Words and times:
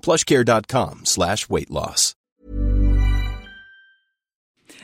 plushcare.com 0.00 1.04
slash 1.04 1.48
weight 1.48 1.70
loss. 1.70 2.14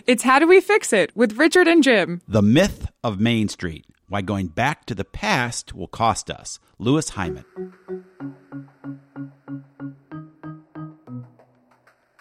It's 0.06 0.22
How 0.22 0.38
Do 0.38 0.46
We 0.46 0.60
Fix 0.60 0.92
It 0.92 1.10
with 1.16 1.36
Richard 1.36 1.66
and 1.66 1.82
Jim. 1.82 2.20
The 2.28 2.42
Myth 2.42 2.88
of 3.02 3.18
Main 3.18 3.48
Street 3.48 3.86
Why 4.08 4.20
Going 4.20 4.48
Back 4.48 4.86
to 4.86 4.94
the 4.94 5.04
Past 5.04 5.74
Will 5.74 5.88
Cost 5.88 6.30
Us. 6.30 6.60
Louis 6.78 7.08
Hyman. 7.10 7.44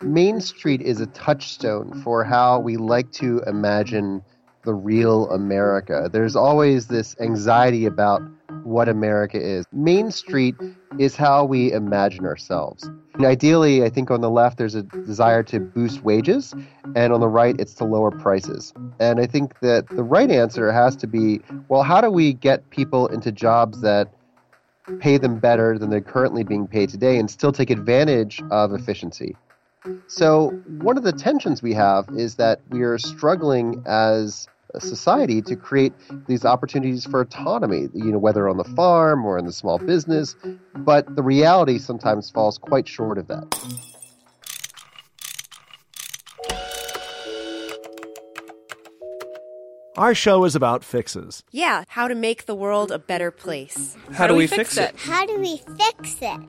Main 0.01 0.39
Street 0.39 0.81
is 0.81 1.01
a 1.01 1.07
touchstone 1.07 2.01
for 2.01 2.23
how 2.23 2.59
we 2.59 2.77
like 2.77 3.11
to 3.13 3.41
imagine 3.47 4.23
the 4.63 4.73
real 4.73 5.29
America. 5.29 6.09
There's 6.11 6.35
always 6.35 6.87
this 6.87 7.15
anxiety 7.19 7.85
about 7.85 8.21
what 8.65 8.89
America 8.89 9.39
is. 9.39 9.65
Main 9.71 10.11
Street 10.11 10.55
is 10.97 11.15
how 11.15 11.45
we 11.45 11.71
imagine 11.71 12.25
ourselves. 12.25 12.89
And 13.13 13.25
ideally, 13.25 13.83
I 13.83 13.89
think 13.89 14.11
on 14.11 14.21
the 14.21 14.29
left, 14.29 14.57
there's 14.57 14.75
a 14.75 14.83
desire 14.83 15.43
to 15.43 15.59
boost 15.59 16.03
wages, 16.03 16.53
and 16.95 17.13
on 17.13 17.19
the 17.21 17.29
right, 17.29 17.55
it's 17.59 17.73
to 17.75 17.85
lower 17.85 18.11
prices. 18.11 18.73
And 18.99 19.19
I 19.19 19.27
think 19.27 19.59
that 19.61 19.87
the 19.89 20.03
right 20.03 20.29
answer 20.29 20.71
has 20.71 20.95
to 20.97 21.07
be 21.07 21.39
well, 21.69 21.83
how 21.83 22.01
do 22.01 22.09
we 22.09 22.33
get 22.33 22.69
people 22.71 23.07
into 23.07 23.31
jobs 23.31 23.81
that 23.81 24.09
pay 24.99 25.17
them 25.17 25.39
better 25.39 25.77
than 25.77 25.89
they're 25.89 26.01
currently 26.01 26.43
being 26.43 26.67
paid 26.67 26.89
today 26.89 27.17
and 27.17 27.29
still 27.29 27.51
take 27.51 27.69
advantage 27.69 28.41
of 28.51 28.73
efficiency? 28.73 29.35
So, 30.07 30.49
one 30.79 30.97
of 30.97 31.03
the 31.03 31.11
tensions 31.11 31.61
we 31.61 31.73
have 31.73 32.09
is 32.17 32.35
that 32.35 32.59
we 32.69 32.81
are 32.81 32.97
struggling 32.97 33.83
as 33.85 34.47
society 34.79 35.41
to 35.43 35.55
create 35.55 35.93
these 36.27 36.45
opportunities 36.45 37.05
for 37.05 37.21
autonomy, 37.21 37.89
you 37.93 38.11
know, 38.11 38.17
whether 38.17 38.47
on 38.49 38.57
the 38.57 38.63
farm 38.63 39.25
or 39.25 39.37
in 39.37 39.45
the 39.45 39.53
small 39.53 39.77
business. 39.77 40.35
But 40.75 41.15
the 41.15 41.23
reality 41.23 41.79
sometimes 41.79 42.29
falls 42.29 42.57
quite 42.57 42.87
short 42.87 43.17
of 43.17 43.27
that. 43.27 43.45
Our 49.97 50.13
show 50.13 50.43
is 50.43 50.55
about 50.55 50.83
fixes. 50.83 51.41
Yeah, 51.51 51.85
how 51.87 52.09
to 52.09 52.15
make 52.15 52.47
the 52.47 52.55
world 52.55 52.91
a 52.91 52.99
better 52.99 53.31
place. 53.31 53.95
How, 54.11 54.27
do 54.27 54.35
we 54.35 54.45
fix 54.45 54.75
it? 54.75 54.93
How 54.97 55.25
do 55.25 55.39
we 55.39 55.61
fix 55.77 56.17
it? 56.21 56.39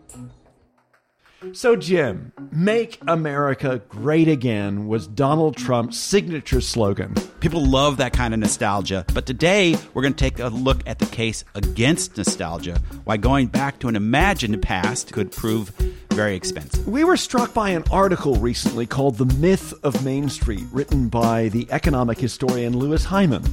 So, 1.53 1.77
Jim, 1.77 2.33
Make 2.51 2.99
America 3.07 3.83
Great 3.91 4.27
Again 4.27 4.89
was 4.89 5.07
Donald 5.07 5.55
Trump's 5.55 5.99
signature 5.99 6.63
slogan. 6.63 7.15
People 7.41 7.65
love 7.65 7.99
that 7.99 8.15
kind 8.15 8.33
of 8.33 8.41
nostalgia, 8.41 9.05
but 9.13 9.27
today 9.27 9.77
we're 9.93 10.01
going 10.01 10.15
to 10.15 10.19
take 10.19 10.39
a 10.39 10.49
look 10.49 10.81
at 10.87 10.99
the 10.99 11.05
case 11.07 11.45
against 11.55 12.17
nostalgia, 12.17 12.81
why 13.05 13.19
going 13.19 13.49
back 13.49 13.79
to 13.81 13.89
an 13.89 13.97
imagined 13.97 14.63
past 14.63 15.13
could 15.13 15.31
prove 15.31 15.69
very 16.11 16.35
expensive. 16.35 16.89
We 16.89 17.05
were 17.05 17.19
struck 17.19 17.53
by 17.53 17.69
an 17.71 17.85
article 17.91 18.37
recently 18.37 18.87
called 18.87 19.19
The 19.19 19.27
Myth 19.27 19.75
of 19.85 20.03
Main 20.03 20.31
Street, 20.31 20.65
written 20.73 21.09
by 21.11 21.51
the 21.51 21.69
economic 21.71 22.19
historian 22.19 22.79
Louis 22.79 23.05
Hyman. 23.05 23.45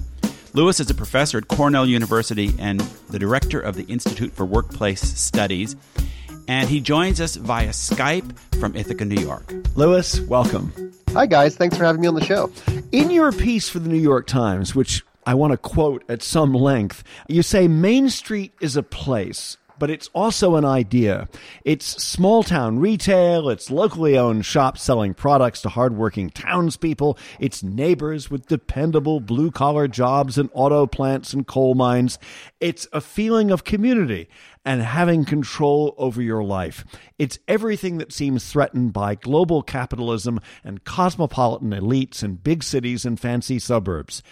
Louis 0.53 0.79
is 0.79 0.89
a 0.89 0.95
professor 0.95 1.37
at 1.37 1.49
Cornell 1.49 1.85
University 1.85 2.53
and 2.59 2.79
the 3.09 3.19
director 3.19 3.59
of 3.59 3.75
the 3.75 3.83
Institute 3.83 4.31
for 4.31 4.45
Workplace 4.45 5.01
Studies 5.01 5.75
and 6.47 6.69
he 6.69 6.79
joins 6.79 7.21
us 7.21 7.35
via 7.35 7.69
Skype 7.69 8.37
from 8.59 8.75
Ithaca, 8.75 9.05
New 9.05 9.21
York. 9.21 9.53
Louis, 9.75 10.19
welcome. 10.21 10.73
Hi, 11.13 11.25
guys. 11.25 11.55
Thanks 11.55 11.77
for 11.77 11.83
having 11.83 12.01
me 12.01 12.07
on 12.07 12.15
the 12.15 12.25
show. 12.25 12.51
In 12.91 13.09
your 13.09 13.31
piece 13.31 13.69
for 13.69 13.79
the 13.79 13.89
New 13.89 13.99
York 13.99 14.27
Times, 14.27 14.73
which 14.73 15.03
I 15.25 15.35
want 15.35 15.51
to 15.51 15.57
quote 15.57 16.03
at 16.09 16.21
some 16.21 16.53
length, 16.53 17.03
you 17.27 17.43
say 17.43 17.67
Main 17.67 18.09
Street 18.09 18.53
is 18.59 18.75
a 18.75 18.83
place 18.83 19.57
but 19.83 19.89
it's 19.89 20.09
also 20.13 20.55
an 20.55 20.63
idea. 20.63 21.27
It's 21.65 21.85
small 22.01 22.43
town 22.43 22.79
retail, 22.79 23.49
it's 23.49 23.69
locally 23.69 24.17
owned 24.17 24.45
shops 24.45 24.81
selling 24.81 25.13
products 25.13 25.61
to 25.63 25.69
hardworking 25.69 26.29
townspeople, 26.29 27.17
it's 27.39 27.63
neighbors 27.63 28.31
with 28.31 28.47
dependable 28.47 29.19
blue 29.19 29.51
collar 29.51 29.89
jobs 29.89 30.37
in 30.37 30.49
auto 30.53 30.87
plants 30.87 31.33
and 31.33 31.45
coal 31.45 31.75
mines. 31.75 32.17
It's 32.61 32.87
a 32.93 33.01
feeling 33.01 33.51
of 33.51 33.63
community 33.63 34.29
and 34.65 34.81
having 34.81 35.25
control 35.25 35.93
over 35.97 36.21
your 36.21 36.43
life. 36.43 36.85
It's 37.19 37.39
everything 37.47 37.97
that 37.97 38.13
seems 38.13 38.49
threatened 38.49 38.93
by 38.93 39.15
global 39.15 39.61
capitalism 39.61 40.39
and 40.63 40.83
cosmopolitan 40.83 41.71
elites 41.71 42.23
in 42.23 42.35
big 42.35 42.63
cities 42.63 43.05
and 43.05 43.19
fancy 43.19 43.59
suburbs. 43.59 44.23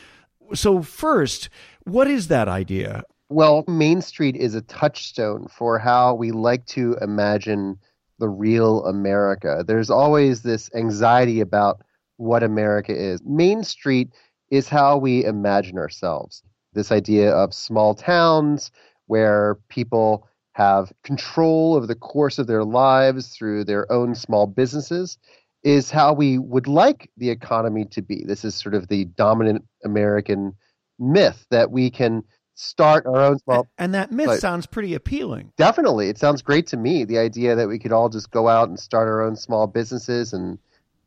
So, 0.54 0.82
first, 0.82 1.50
what 1.84 2.08
is 2.08 2.28
that 2.28 2.48
idea? 2.48 3.04
Well, 3.30 3.64
Main 3.68 4.02
Street 4.02 4.36
is 4.36 4.56
a 4.56 4.62
touchstone 4.62 5.48
for 5.48 5.80
how 5.80 6.14
we 6.14 6.32
like 6.32 6.66
to 6.68 6.98
imagine 7.02 7.78
the 8.20 8.28
real 8.28 8.86
America. 8.86 9.64
There's 9.66 9.90
always 9.90 10.44
this 10.44 10.70
anxiety 10.76 11.40
about 11.40 11.82
what 12.18 12.44
America 12.44 12.94
is. 12.94 13.22
Main 13.26 13.64
Street 13.64 14.10
is 14.50 14.68
how 14.68 14.98
we 14.98 15.24
imagine 15.24 15.78
ourselves. 15.78 16.44
This 16.74 16.92
idea 16.92 17.32
of 17.32 17.54
small 17.54 17.96
towns 17.96 18.72
where 19.12 19.58
people 19.68 20.26
have 20.54 20.94
control 21.04 21.76
of 21.76 21.90
the 21.90 21.96
course 21.96 22.40
of 22.40 22.48
their 22.48 22.64
lives 22.64 23.36
through 23.36 23.66
their 23.66 23.92
own 23.92 24.16
small 24.16 24.48
businesses 24.48 25.18
is 25.66 25.92
how 25.92 26.14
we 26.14 26.38
would 26.38 26.66
like 26.66 27.12
the 27.18 27.30
economy 27.30 27.84
to 27.84 28.02
be. 28.02 28.24
This 28.26 28.46
is 28.46 28.56
sort 28.56 28.74
of 28.74 28.88
the 28.88 29.04
dominant 29.04 29.66
American 29.84 30.56
myth 30.98 31.46
that 31.52 31.72
we 31.72 31.90
can 31.90 32.24
start 32.56 33.06
our 33.06 33.20
own 33.20 33.40
small. 33.40 33.68
And 33.78 33.94
that 33.94 34.14
myth 34.14 34.40
sounds 34.40 34.66
pretty 34.66 34.94
appealing. 34.94 35.52
Definitely. 35.58 36.08
It 36.08 36.18
sounds 36.18 36.42
great 36.42 36.68
to 36.68 36.78
me. 36.78 37.04
The 37.04 37.18
idea 37.18 37.54
that 37.54 37.68
we 37.68 37.80
could 37.80 37.92
all 37.92 38.08
just 38.08 38.32
go 38.32 38.48
out 38.48 38.70
and 38.70 38.80
start 38.80 39.10
our 39.10 39.22
own 39.22 39.36
small 39.36 39.68
businesses 39.68 40.32
and 40.32 40.58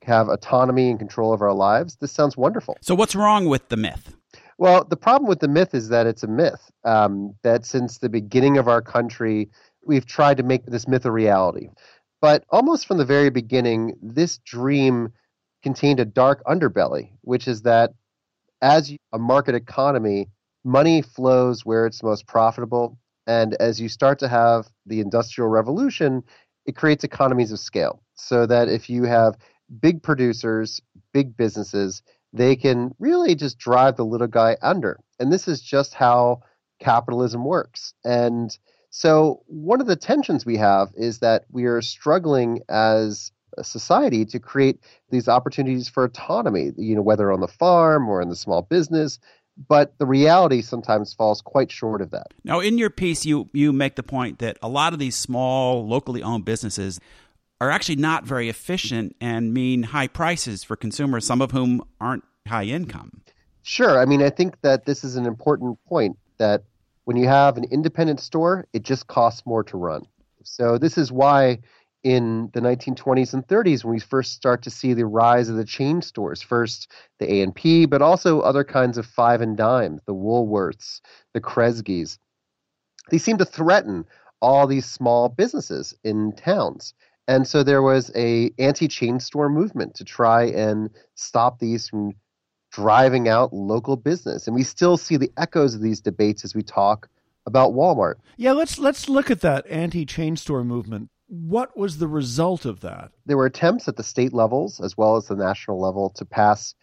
have 0.02 0.28
autonomy 0.28 0.90
and 0.90 0.98
control 0.98 1.32
of 1.32 1.40
our 1.40 1.54
lives. 1.54 1.96
This 2.02 2.12
sounds 2.12 2.36
wonderful. 2.36 2.76
So, 2.82 2.94
what's 2.94 3.14
wrong 3.14 3.46
with 3.46 3.70
the 3.70 3.78
myth? 3.78 4.14
Well, 4.58 4.84
the 4.84 4.96
problem 4.96 5.28
with 5.28 5.40
the 5.40 5.48
myth 5.48 5.74
is 5.74 5.88
that 5.88 6.06
it's 6.06 6.22
a 6.22 6.28
myth. 6.28 6.70
Um, 6.84 7.34
that 7.42 7.66
since 7.66 7.98
the 7.98 8.08
beginning 8.08 8.58
of 8.58 8.68
our 8.68 8.82
country, 8.82 9.50
we've 9.84 10.06
tried 10.06 10.36
to 10.36 10.42
make 10.42 10.66
this 10.66 10.86
myth 10.86 11.04
a 11.04 11.10
reality. 11.10 11.68
But 12.20 12.44
almost 12.50 12.86
from 12.86 12.98
the 12.98 13.04
very 13.04 13.30
beginning, 13.30 13.94
this 14.00 14.38
dream 14.38 15.12
contained 15.62 16.00
a 16.00 16.04
dark 16.04 16.42
underbelly, 16.44 17.10
which 17.22 17.48
is 17.48 17.62
that 17.62 17.92
as 18.62 18.92
a 19.12 19.18
market 19.18 19.54
economy, 19.54 20.28
money 20.64 21.02
flows 21.02 21.66
where 21.66 21.86
it's 21.86 22.02
most 22.02 22.26
profitable. 22.26 22.98
And 23.26 23.54
as 23.54 23.80
you 23.80 23.88
start 23.88 24.18
to 24.20 24.28
have 24.28 24.68
the 24.86 25.00
Industrial 25.00 25.48
Revolution, 25.48 26.22
it 26.66 26.76
creates 26.76 27.04
economies 27.04 27.52
of 27.52 27.58
scale. 27.58 28.02
So 28.14 28.46
that 28.46 28.68
if 28.68 28.88
you 28.88 29.04
have 29.04 29.36
big 29.80 30.02
producers, 30.02 30.80
big 31.12 31.36
businesses, 31.36 32.02
they 32.34 32.56
can 32.56 32.94
really 32.98 33.34
just 33.36 33.58
drive 33.58 33.96
the 33.96 34.04
little 34.04 34.26
guy 34.26 34.56
under. 34.60 35.00
And 35.18 35.32
this 35.32 35.48
is 35.48 35.62
just 35.62 35.94
how 35.94 36.42
capitalism 36.80 37.44
works. 37.44 37.94
And 38.04 38.56
so, 38.90 39.42
one 39.46 39.80
of 39.80 39.86
the 39.86 39.96
tensions 39.96 40.44
we 40.44 40.56
have 40.56 40.90
is 40.94 41.20
that 41.20 41.44
we 41.50 41.64
are 41.64 41.80
struggling 41.80 42.60
as 42.68 43.32
a 43.56 43.64
society 43.64 44.24
to 44.26 44.40
create 44.40 44.80
these 45.10 45.28
opportunities 45.28 45.88
for 45.88 46.04
autonomy, 46.04 46.72
you 46.76 46.96
know, 46.96 47.02
whether 47.02 47.32
on 47.32 47.40
the 47.40 47.48
farm 47.48 48.08
or 48.08 48.20
in 48.20 48.28
the 48.28 48.36
small 48.36 48.62
business, 48.62 49.20
but 49.68 49.96
the 49.98 50.06
reality 50.06 50.62
sometimes 50.62 51.14
falls 51.14 51.40
quite 51.40 51.70
short 51.70 52.02
of 52.02 52.10
that. 52.10 52.34
Now, 52.42 52.60
in 52.60 52.78
your 52.78 52.90
piece, 52.90 53.24
you 53.24 53.48
you 53.52 53.72
make 53.72 53.94
the 53.94 54.02
point 54.02 54.40
that 54.40 54.58
a 54.62 54.68
lot 54.68 54.92
of 54.92 54.98
these 54.98 55.16
small, 55.16 55.86
locally 55.86 56.22
owned 56.22 56.44
businesses 56.44 56.98
are 57.64 57.70
actually 57.70 57.96
not 57.96 58.24
very 58.24 58.48
efficient 58.48 59.16
and 59.20 59.54
mean 59.54 59.84
high 59.84 60.08
prices 60.08 60.62
for 60.62 60.76
consumers, 60.76 61.26
some 61.26 61.40
of 61.40 61.50
whom 61.50 61.82
aren't 62.00 62.24
high 62.46 62.64
income. 62.64 63.22
Sure. 63.62 63.98
I 63.98 64.04
mean, 64.04 64.22
I 64.22 64.30
think 64.30 64.60
that 64.60 64.84
this 64.84 65.04
is 65.04 65.16
an 65.16 65.26
important 65.26 65.78
point 65.86 66.18
that 66.38 66.64
when 67.04 67.16
you 67.16 67.26
have 67.26 67.56
an 67.56 67.64
independent 67.64 68.20
store, 68.20 68.66
it 68.72 68.82
just 68.82 69.06
costs 69.06 69.44
more 69.46 69.64
to 69.64 69.76
run. 69.76 70.06
So 70.42 70.78
this 70.78 70.98
is 70.98 71.10
why 71.10 71.60
in 72.02 72.50
the 72.52 72.60
1920s 72.60 73.32
and 73.32 73.46
30s 73.46 73.82
when 73.82 73.94
we 73.94 74.00
first 74.00 74.32
start 74.32 74.62
to 74.62 74.70
see 74.70 74.92
the 74.92 75.06
rise 75.06 75.48
of 75.48 75.56
the 75.56 75.64
chain 75.64 76.02
stores 76.02 76.42
first 76.42 76.92
the 77.18 77.40
a&p 77.40 77.86
but 77.86 78.02
also 78.02 78.40
other 78.40 78.62
kinds 78.62 78.98
of 78.98 79.06
five 79.06 79.40
and 79.40 79.56
dime 79.56 79.98
the 80.04 80.14
woolworths 80.14 81.00
the 81.32 81.40
kresge's 81.40 82.18
they 83.10 83.16
seem 83.16 83.38
to 83.38 83.44
threaten 83.46 84.04
all 84.42 84.66
these 84.66 84.84
small 84.84 85.30
businesses 85.30 85.94
in 86.04 86.30
towns 86.32 86.92
and 87.28 87.46
so 87.46 87.62
there 87.62 87.82
was 87.82 88.10
a 88.14 88.50
anti-chain 88.58 89.20
store 89.20 89.48
movement 89.48 89.94
to 89.94 90.04
try 90.04 90.44
and 90.44 90.90
stop 91.14 91.58
these 91.58 91.88
from 91.88 92.12
driving 92.72 93.28
out 93.28 93.52
local 93.52 93.96
business 93.96 94.46
and 94.46 94.56
we 94.56 94.62
still 94.62 94.96
see 94.96 95.16
the 95.16 95.30
echoes 95.36 95.74
of 95.74 95.80
these 95.80 96.00
debates 96.00 96.44
as 96.44 96.54
we 96.54 96.62
talk 96.62 97.08
about 97.46 97.72
Walmart. 97.72 98.14
Yeah, 98.36 98.52
let's 98.52 98.78
let's 98.78 99.08
look 99.08 99.30
at 99.30 99.40
that 99.42 99.66
anti-chain 99.68 100.36
store 100.36 100.64
movement. 100.64 101.10
What 101.28 101.76
was 101.76 101.98
the 101.98 102.08
result 102.08 102.64
of 102.64 102.80
that? 102.80 103.10
There 103.26 103.36
were 103.36 103.46
attempts 103.46 103.88
at 103.88 103.96
the 103.96 104.02
state 104.02 104.32
levels 104.32 104.80
as 104.80 104.96
well 104.96 105.16
as 105.16 105.26
the 105.26 105.36
national 105.36 105.80
level 105.80 106.10
to 106.10 106.24
pass 106.24 106.74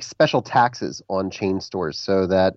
special 0.00 0.42
taxes 0.42 1.02
on 1.08 1.30
chain 1.30 1.60
stores 1.60 1.98
so 1.98 2.26
that 2.26 2.56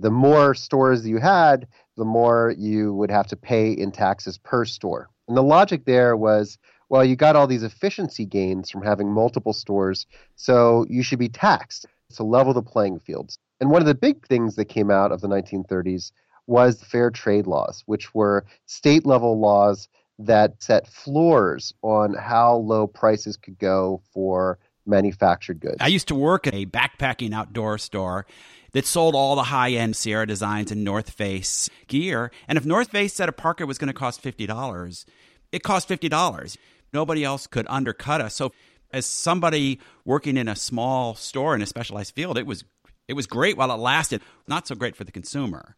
the 0.00 0.10
more 0.10 0.54
stores 0.54 1.06
you 1.06 1.18
had, 1.18 1.66
the 1.96 2.04
more 2.04 2.54
you 2.56 2.94
would 2.94 3.10
have 3.10 3.26
to 3.28 3.36
pay 3.36 3.72
in 3.72 3.90
taxes 3.90 4.38
per 4.38 4.64
store. 4.64 5.10
And 5.28 5.36
the 5.36 5.42
logic 5.42 5.84
there 5.84 6.16
was 6.16 6.58
well, 6.88 7.04
you 7.04 7.16
got 7.16 7.36
all 7.36 7.46
these 7.46 7.62
efficiency 7.62 8.24
gains 8.24 8.70
from 8.70 8.82
having 8.82 9.12
multiple 9.12 9.52
stores, 9.52 10.06
so 10.36 10.86
you 10.88 11.02
should 11.02 11.18
be 11.18 11.28
taxed 11.28 11.86
to 12.14 12.22
level 12.22 12.54
the 12.54 12.62
playing 12.62 13.00
fields. 13.00 13.38
And 13.60 13.70
one 13.70 13.82
of 13.82 13.86
the 13.86 13.94
big 13.94 14.26
things 14.26 14.56
that 14.56 14.66
came 14.66 14.90
out 14.90 15.12
of 15.12 15.20
the 15.20 15.28
1930s 15.28 16.12
was 16.46 16.82
fair 16.82 17.10
trade 17.10 17.46
laws, 17.46 17.82
which 17.86 18.14
were 18.14 18.46
state 18.64 19.04
level 19.04 19.38
laws 19.38 19.88
that 20.18 20.62
set 20.62 20.86
floors 20.86 21.74
on 21.82 22.14
how 22.14 22.56
low 22.56 22.86
prices 22.86 23.36
could 23.36 23.58
go 23.58 24.00
for 24.12 24.58
manufactured 24.88 25.60
goods. 25.60 25.76
I 25.80 25.88
used 25.88 26.08
to 26.08 26.14
work 26.14 26.46
at 26.46 26.54
a 26.54 26.66
backpacking 26.66 27.32
outdoor 27.32 27.78
store 27.78 28.26
that 28.72 28.86
sold 28.86 29.14
all 29.14 29.36
the 29.36 29.44
high 29.44 29.70
end 29.70 29.96
Sierra 29.96 30.26
Designs 30.26 30.70
and 30.70 30.84
North 30.84 31.10
Face 31.10 31.70
gear. 31.86 32.30
And 32.46 32.58
if 32.58 32.66
North 32.66 32.90
Face 32.90 33.14
said 33.14 33.28
a 33.28 33.32
parka 33.32 33.66
was 33.66 33.78
going 33.78 33.88
to 33.88 33.94
cost 33.94 34.22
$50, 34.22 35.04
it 35.52 35.62
cost 35.62 35.88
$50. 35.88 36.56
Nobody 36.92 37.24
else 37.24 37.46
could 37.46 37.66
undercut 37.68 38.20
us. 38.20 38.34
So, 38.34 38.52
as 38.90 39.04
somebody 39.04 39.80
working 40.06 40.38
in 40.38 40.48
a 40.48 40.56
small 40.56 41.14
store 41.14 41.54
in 41.54 41.60
a 41.60 41.66
specialized 41.66 42.14
field, 42.14 42.38
it 42.38 42.46
was 42.46 42.64
it 43.06 43.12
was 43.12 43.26
great 43.26 43.56
while 43.58 43.70
it 43.70 43.76
lasted. 43.76 44.22
Not 44.46 44.66
so 44.66 44.74
great 44.74 44.96
for 44.96 45.04
the 45.04 45.12
consumer. 45.12 45.76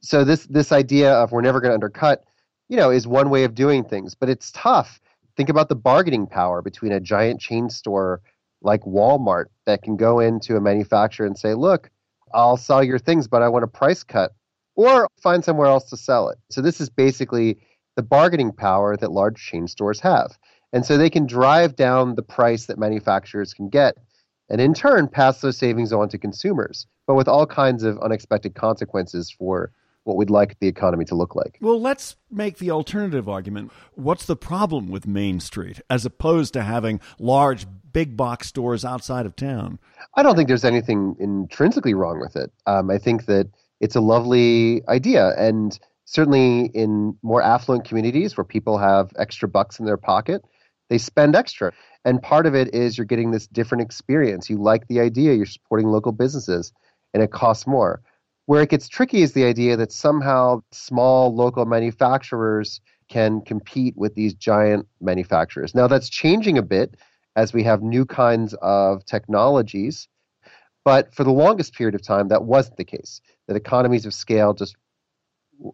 So 0.00 0.24
this 0.24 0.46
this 0.46 0.72
idea 0.72 1.12
of 1.12 1.32
we're 1.32 1.42
never 1.42 1.60
going 1.60 1.70
to 1.70 1.74
undercut 1.74 2.24
you 2.68 2.76
know, 2.76 2.90
is 2.90 3.06
one 3.06 3.30
way 3.30 3.44
of 3.44 3.54
doing 3.54 3.84
things, 3.84 4.14
but 4.14 4.28
it's 4.28 4.50
tough. 4.50 5.00
Think 5.36 5.48
about 5.48 5.68
the 5.68 5.76
bargaining 5.76 6.26
power 6.26 6.62
between 6.62 6.92
a 6.92 7.00
giant 7.00 7.40
chain 7.40 7.68
store 7.68 8.22
like 8.66 8.82
Walmart 8.82 9.46
that 9.64 9.82
can 9.82 9.96
go 9.96 10.20
into 10.20 10.56
a 10.56 10.60
manufacturer 10.60 11.24
and 11.24 11.38
say, 11.38 11.54
look, 11.54 11.88
I'll 12.34 12.56
sell 12.56 12.82
your 12.82 12.98
things, 12.98 13.28
but 13.28 13.40
I 13.42 13.48
want 13.48 13.64
a 13.64 13.68
price 13.68 14.02
cut, 14.02 14.32
or 14.74 15.08
find 15.22 15.44
somewhere 15.44 15.68
else 15.68 15.88
to 15.90 15.96
sell 15.96 16.28
it. 16.28 16.38
So, 16.50 16.60
this 16.60 16.80
is 16.80 16.90
basically 16.90 17.58
the 17.94 18.02
bargaining 18.02 18.52
power 18.52 18.96
that 18.96 19.12
large 19.12 19.40
chain 19.40 19.68
stores 19.68 20.00
have. 20.00 20.36
And 20.72 20.84
so 20.84 20.98
they 20.98 21.08
can 21.08 21.26
drive 21.26 21.76
down 21.76 22.16
the 22.16 22.22
price 22.22 22.66
that 22.66 22.78
manufacturers 22.78 23.54
can 23.54 23.70
get 23.70 23.96
and 24.48 24.60
in 24.60 24.74
turn 24.74 25.08
pass 25.08 25.40
those 25.40 25.56
savings 25.56 25.92
on 25.92 26.08
to 26.10 26.18
consumers, 26.18 26.86
but 27.06 27.14
with 27.14 27.28
all 27.28 27.46
kinds 27.46 27.82
of 27.82 27.98
unexpected 28.00 28.54
consequences 28.54 29.30
for 29.30 29.72
what 30.06 30.16
we'd 30.16 30.30
like 30.30 30.58
the 30.60 30.68
economy 30.68 31.04
to 31.04 31.14
look 31.14 31.34
like. 31.34 31.58
Well, 31.60 31.80
let's 31.80 32.16
make 32.30 32.58
the 32.58 32.70
alternative 32.70 33.28
argument. 33.28 33.72
What's 33.94 34.24
the 34.24 34.36
problem 34.36 34.88
with 34.88 35.06
Main 35.06 35.40
Street 35.40 35.80
as 35.90 36.06
opposed 36.06 36.52
to 36.52 36.62
having 36.62 37.00
large 37.18 37.66
big 37.92 38.16
box 38.16 38.46
stores 38.46 38.84
outside 38.84 39.26
of 39.26 39.34
town? 39.34 39.80
I 40.14 40.22
don't 40.22 40.36
think 40.36 40.46
there's 40.46 40.64
anything 40.64 41.16
intrinsically 41.18 41.94
wrong 41.94 42.20
with 42.20 42.36
it. 42.36 42.52
Um, 42.66 42.88
I 42.88 42.98
think 42.98 43.26
that 43.26 43.48
it's 43.80 43.96
a 43.96 44.00
lovely 44.00 44.82
idea. 44.88 45.32
And 45.36 45.76
certainly 46.04 46.66
in 46.66 47.16
more 47.22 47.42
affluent 47.42 47.84
communities 47.84 48.36
where 48.36 48.44
people 48.44 48.78
have 48.78 49.10
extra 49.18 49.48
bucks 49.48 49.80
in 49.80 49.86
their 49.86 49.96
pocket, 49.96 50.42
they 50.88 50.98
spend 50.98 51.34
extra. 51.34 51.72
And 52.04 52.22
part 52.22 52.46
of 52.46 52.54
it 52.54 52.72
is 52.72 52.96
you're 52.96 53.04
getting 53.04 53.32
this 53.32 53.48
different 53.48 53.82
experience. 53.82 54.48
You 54.48 54.58
like 54.62 54.86
the 54.86 55.00
idea, 55.00 55.34
you're 55.34 55.46
supporting 55.46 55.88
local 55.88 56.12
businesses, 56.12 56.72
and 57.12 57.24
it 57.24 57.32
costs 57.32 57.66
more. 57.66 58.02
Where 58.46 58.62
it 58.62 58.70
gets 58.70 58.88
tricky 58.88 59.22
is 59.22 59.32
the 59.32 59.44
idea 59.44 59.76
that 59.76 59.92
somehow 59.92 60.62
small 60.72 61.34
local 61.34 61.64
manufacturers 61.66 62.80
can 63.08 63.40
compete 63.40 63.96
with 63.96 64.14
these 64.14 64.34
giant 64.34 64.86
manufacturers. 65.00 65.74
Now, 65.74 65.86
that's 65.88 66.08
changing 66.08 66.56
a 66.56 66.62
bit 66.62 66.96
as 67.34 67.52
we 67.52 67.62
have 67.64 67.82
new 67.82 68.04
kinds 68.06 68.54
of 68.62 69.04
technologies. 69.04 70.08
But 70.84 71.12
for 71.12 71.24
the 71.24 71.32
longest 71.32 71.74
period 71.74 71.96
of 71.96 72.02
time, 72.02 72.28
that 72.28 72.44
wasn't 72.44 72.76
the 72.76 72.84
case. 72.84 73.20
That 73.48 73.56
economies 73.56 74.06
of 74.06 74.14
scale 74.14 74.54
just 74.54 74.76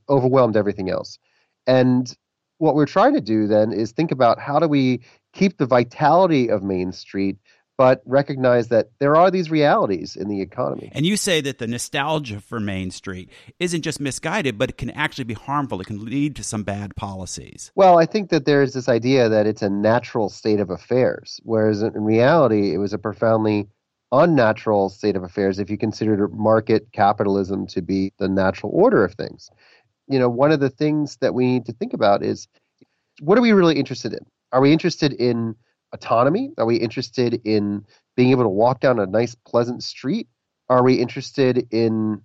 overwhelmed 0.09 0.57
everything 0.57 0.89
else. 0.89 1.19
And 1.67 2.15
what 2.59 2.75
we're 2.75 2.87
trying 2.87 3.13
to 3.15 3.21
do 3.21 3.47
then 3.47 3.73
is 3.73 3.93
think 3.93 4.13
about 4.13 4.39
how 4.39 4.59
do 4.59 4.69
we 4.69 5.01
keep 5.35 5.59
the 5.59 5.67
vitality 5.67 6.49
of 6.49 6.63
Main 6.63 6.93
Street 6.93 7.37
but 7.79 8.03
recognize 8.05 8.69
that 8.69 8.91
there 8.99 9.17
are 9.17 9.31
these 9.31 9.51
realities 9.51 10.17
in 10.17 10.29
the 10.29 10.41
economy. 10.41 10.91
And 10.95 11.07
you 11.07 11.17
say 11.17 11.41
that 11.41 11.59
the 11.59 11.67
nostalgia 11.67 12.41
for 12.41 12.61
Main 12.61 12.91
Street 12.91 13.31
isn't 13.59 13.83
just 13.83 14.01
misguided, 14.01 14.59
but 14.59 14.71
it 14.71 14.79
can 14.79 14.91
actually 14.91 15.25
be 15.25 15.35
harmful. 15.35 15.81
It 15.81 15.87
can 15.87 16.05
lead 16.05 16.37
to 16.37 16.45
some 16.45 16.63
bad 16.63 16.95
policies. 16.97 17.73
Well, 17.75 17.99
I 17.99 18.07
think 18.07 18.31
that 18.31 18.45
there's 18.45 18.75
this 18.75 18.89
idea 18.89 19.29
that 19.29 19.47
it's 19.47 19.63
a 19.63 19.71
natural 19.71 20.29
state 20.29 20.61
of 20.61 20.71
affairs, 20.71 21.41
whereas 21.45 21.83
in 21.83 22.05
reality, 22.05 22.75
it 22.75 22.79
was 22.79 22.93
a 22.93 22.99
profoundly 22.99 23.69
unnatural 24.13 24.91
state 24.91 25.17
of 25.17 25.23
affairs 25.23 25.59
if 25.59 25.71
you 25.71 25.79
consider 25.79 26.29
market 26.29 26.87
capitalism 26.93 27.67
to 27.67 27.81
be 27.81 28.13
the 28.19 28.29
natural 28.29 28.71
order 28.75 29.03
of 29.05 29.15
things. 29.15 29.51
You 30.09 30.19
know, 30.19 30.29
one 30.29 30.53
of 30.53 30.61
the 30.61 30.69
things 30.69 31.17
that 31.23 31.33
we 31.33 31.47
need 31.47 31.67
to 31.67 31.73
think 31.73 31.95
about 31.95 32.23
is 32.23 32.47
what 33.21 33.39
are 33.39 33.43
we 33.43 33.53
really 33.53 33.77
interested 33.77 34.13
in? 34.13 34.21
Are 34.53 34.61
we 34.61 34.73
interested 34.73 35.15
in 35.15 35.57
autonomy? 35.93 36.53
Are 36.59 36.67
we 36.67 36.77
interested 36.77 37.41
in 37.45 37.85
being 38.17 38.31
able 38.31 38.45
to 38.45 38.49
walk 38.49 38.81
down 38.81 38.99
a 38.99 39.07
nice, 39.07 39.35
pleasant 39.35 39.83
street? 39.83 40.29
Are 40.69 40.83
we 40.83 40.95
interested 40.95 41.69
in 41.71 42.23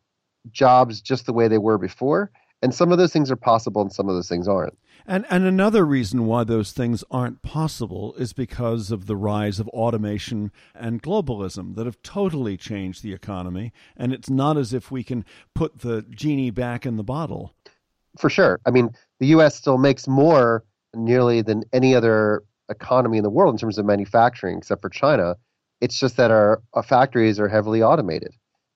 jobs 0.52 1.02
just 1.02 1.26
the 1.26 1.34
way 1.34 1.48
they 1.48 1.58
were 1.58 1.78
before? 1.78 2.32
And 2.62 2.74
some 2.74 2.92
of 2.92 2.98
those 2.98 3.14
things 3.14 3.30
are 3.30 3.36
possible 3.36 3.82
and 3.82 3.92
some 3.92 4.10
of 4.10 4.16
those 4.16 4.30
things 4.30 4.48
aren't. 4.48 4.78
And 5.06 5.26
and 5.30 5.46
another 5.46 5.86
reason 5.86 6.26
why 6.26 6.44
those 6.44 6.72
things 6.72 7.04
aren't 7.12 7.42
possible 7.42 8.14
is 8.16 8.34
because 8.34 8.92
of 8.92 9.06
the 9.06 9.16
rise 9.16 9.60
of 9.60 9.68
automation 9.70 10.52
and 10.76 11.02
globalism 11.02 11.76
that 11.76 11.86
have 11.86 12.02
totally 12.02 12.58
changed 12.58 13.04
the 13.04 13.14
economy 13.14 13.72
and 13.96 14.12
it's 14.12 14.30
not 14.30 14.58
as 14.58 14.74
if 14.74 14.92
we 14.92 15.04
can 15.04 15.24
put 15.54 15.80
the 15.80 16.04
genie 16.10 16.52
back 16.52 16.86
in 16.86 16.98
the 16.98 17.04
bottle. 17.04 17.54
For 18.18 18.30
sure. 18.30 18.60
I 18.66 18.72
mean, 18.72 18.90
the 19.20 19.28
US 19.28 19.56
still 19.56 19.78
makes 19.78 20.08
more 20.08 20.66
nearly 20.96 21.42
than 21.42 21.64
any 21.72 21.96
other 21.96 22.44
economy 22.70 23.18
in 23.18 23.24
the 23.24 23.30
world 23.30 23.54
in 23.54 23.58
terms 23.58 23.78
of 23.78 23.86
manufacturing, 23.86 24.58
except 24.58 24.82
for 24.82 24.90
China. 24.90 25.36
It's 25.82 26.00
just 26.00 26.18
that 26.18 26.32
our, 26.32 26.62
our 26.74 26.84
factories 26.84 27.40
are 27.40 27.48
heavily 27.48 27.84
automated. 27.84 28.34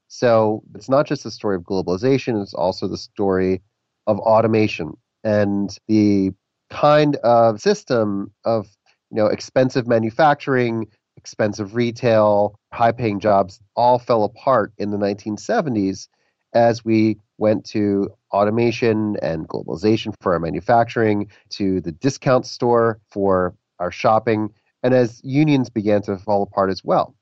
So 0.08 0.62
it's 0.76 0.90
not 0.90 1.08
just 1.08 1.24
the 1.24 1.32
story 1.32 1.56
of 1.56 1.64
globalization, 1.64 2.42
it's 2.42 2.54
also 2.54 2.88
the 2.88 2.98
story 2.98 3.62
of 4.08 4.20
automation 4.20 4.98
and 5.24 5.76
the 5.88 6.32
kind 6.70 7.16
of 7.18 7.62
system 7.62 8.32
of 8.46 8.68
you 9.10 9.18
know 9.18 9.28
expensive 9.28 9.88
manufacturing, 9.88 10.88
expensive 11.18 11.76
retail, 11.76 12.56
high 12.74 12.92
paying 12.92 13.20
jobs 13.20 13.60
all 13.76 14.00
fell 14.00 14.24
apart 14.24 14.74
in 14.78 14.92
the 14.92 14.98
1970s 14.98 16.08
as 16.54 16.84
we 16.84 17.18
went 17.38 17.66
to 17.66 18.10
automation 18.34 19.16
and 19.22 19.48
globalization 19.48 20.14
for 20.22 20.34
our 20.34 20.40
manufacturing, 20.40 21.28
to 21.50 21.82
the 21.82 21.92
discount 21.92 22.46
store 22.46 23.00
for 23.10 23.56
our 23.82 23.92
shopping, 23.92 24.50
and 24.84 24.94
as 24.94 25.20
unions 25.24 25.70
began 25.70 26.02
to 26.04 26.18
fall 26.18 26.44
apart 26.44 26.70
as 26.70 26.84
well. 26.84 27.16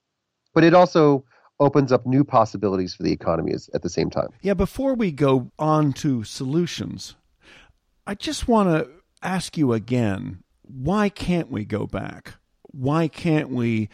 But 0.54 0.64
it 0.64 0.74
also 0.74 1.26
opens 1.60 1.92
up 1.92 2.06
new 2.06 2.24
possibilities 2.24 2.94
for 2.94 3.04
the 3.04 3.12
economy 3.12 3.54
at 3.74 3.82
the 3.82 3.90
same 3.90 4.10
time. 4.10 4.30
Yeah, 4.42 4.54
before 4.54 4.94
we 4.94 5.12
go 5.12 5.52
on 5.58 5.94
to 5.94 6.24
solutions, 6.24 7.16
I 8.06 8.16
just 8.16 8.48
want 8.48 8.70
to 8.70 8.90
ask 9.22 9.58
you 9.58 9.74
again 9.74 10.44
why 10.64 11.10
can't 11.10 11.50
we 11.50 11.66
go 11.66 11.88
back? 11.88 12.36
Why 12.62 13.08
can't 13.08 13.50
we 13.50 13.90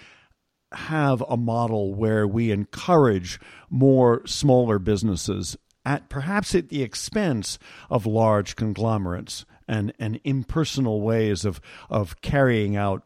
have 0.73 1.23
a 1.29 1.37
model 1.37 1.93
where 1.93 2.27
we 2.27 2.51
encourage 2.51 3.39
more 3.69 4.25
smaller 4.27 4.77
businesses 4.77 5.55
at 5.85 6.09
perhaps 6.09 6.53
at 6.53 6.69
the 6.69 6.83
expense 6.83 7.57
of 7.89 8.05
large 8.05 8.55
conglomerates 8.55 9.45
and, 9.67 9.93
and 9.99 10.19
impersonal 10.23 11.01
ways 11.01 11.45
of, 11.45 11.59
of 11.89 12.21
carrying 12.21 12.75
out 12.75 13.03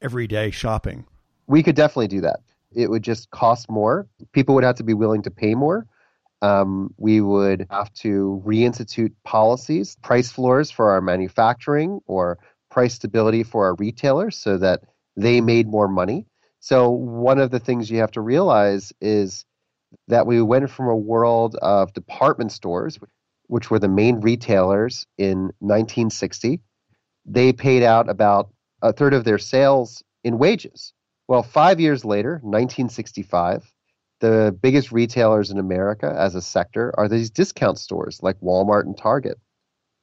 everyday 0.00 0.50
shopping. 0.50 1.06
We 1.46 1.62
could 1.62 1.76
definitely 1.76 2.08
do 2.08 2.20
that. 2.22 2.40
It 2.72 2.90
would 2.90 3.02
just 3.02 3.30
cost 3.30 3.70
more. 3.70 4.06
People 4.32 4.54
would 4.54 4.64
have 4.64 4.76
to 4.76 4.84
be 4.84 4.94
willing 4.94 5.22
to 5.22 5.30
pay 5.30 5.54
more. 5.54 5.86
Um, 6.40 6.94
we 6.98 7.20
would 7.20 7.66
have 7.70 7.92
to 7.94 8.42
reinstitute 8.46 9.12
policies, 9.24 9.96
price 10.02 10.30
floors 10.30 10.70
for 10.70 10.90
our 10.90 11.00
manufacturing 11.00 12.00
or 12.06 12.38
price 12.70 12.94
stability 12.94 13.42
for 13.42 13.64
our 13.64 13.74
retailers 13.74 14.36
so 14.36 14.58
that 14.58 14.82
they 15.16 15.40
made 15.40 15.66
more 15.66 15.88
money. 15.88 16.26
So, 16.60 16.90
one 16.90 17.38
of 17.38 17.50
the 17.50 17.58
things 17.58 17.90
you 17.90 17.98
have 17.98 18.10
to 18.12 18.20
realize 18.20 18.92
is 19.00 19.44
that 20.08 20.26
we 20.26 20.42
went 20.42 20.70
from 20.70 20.88
a 20.88 20.96
world 20.96 21.56
of 21.56 21.92
department 21.92 22.52
stores, 22.52 22.98
which 23.48 23.70
were 23.70 23.78
the 23.78 23.88
main 23.88 24.20
retailers 24.20 25.06
in 25.18 25.50
1960. 25.58 26.60
They 27.26 27.52
paid 27.52 27.82
out 27.82 28.08
about 28.08 28.50
a 28.80 28.92
third 28.92 29.14
of 29.14 29.24
their 29.24 29.38
sales 29.38 30.02
in 30.22 30.38
wages. 30.38 30.92
Well, 31.26 31.42
five 31.42 31.80
years 31.80 32.04
later, 32.04 32.34
1965, 32.42 33.70
the 34.20 34.56
biggest 34.62 34.92
retailers 34.92 35.50
in 35.50 35.58
America 35.58 36.14
as 36.16 36.34
a 36.34 36.42
sector 36.42 36.92
are 36.96 37.08
these 37.08 37.30
discount 37.30 37.78
stores 37.78 38.20
like 38.22 38.40
Walmart 38.40 38.84
and 38.84 38.96
Target. 38.96 39.38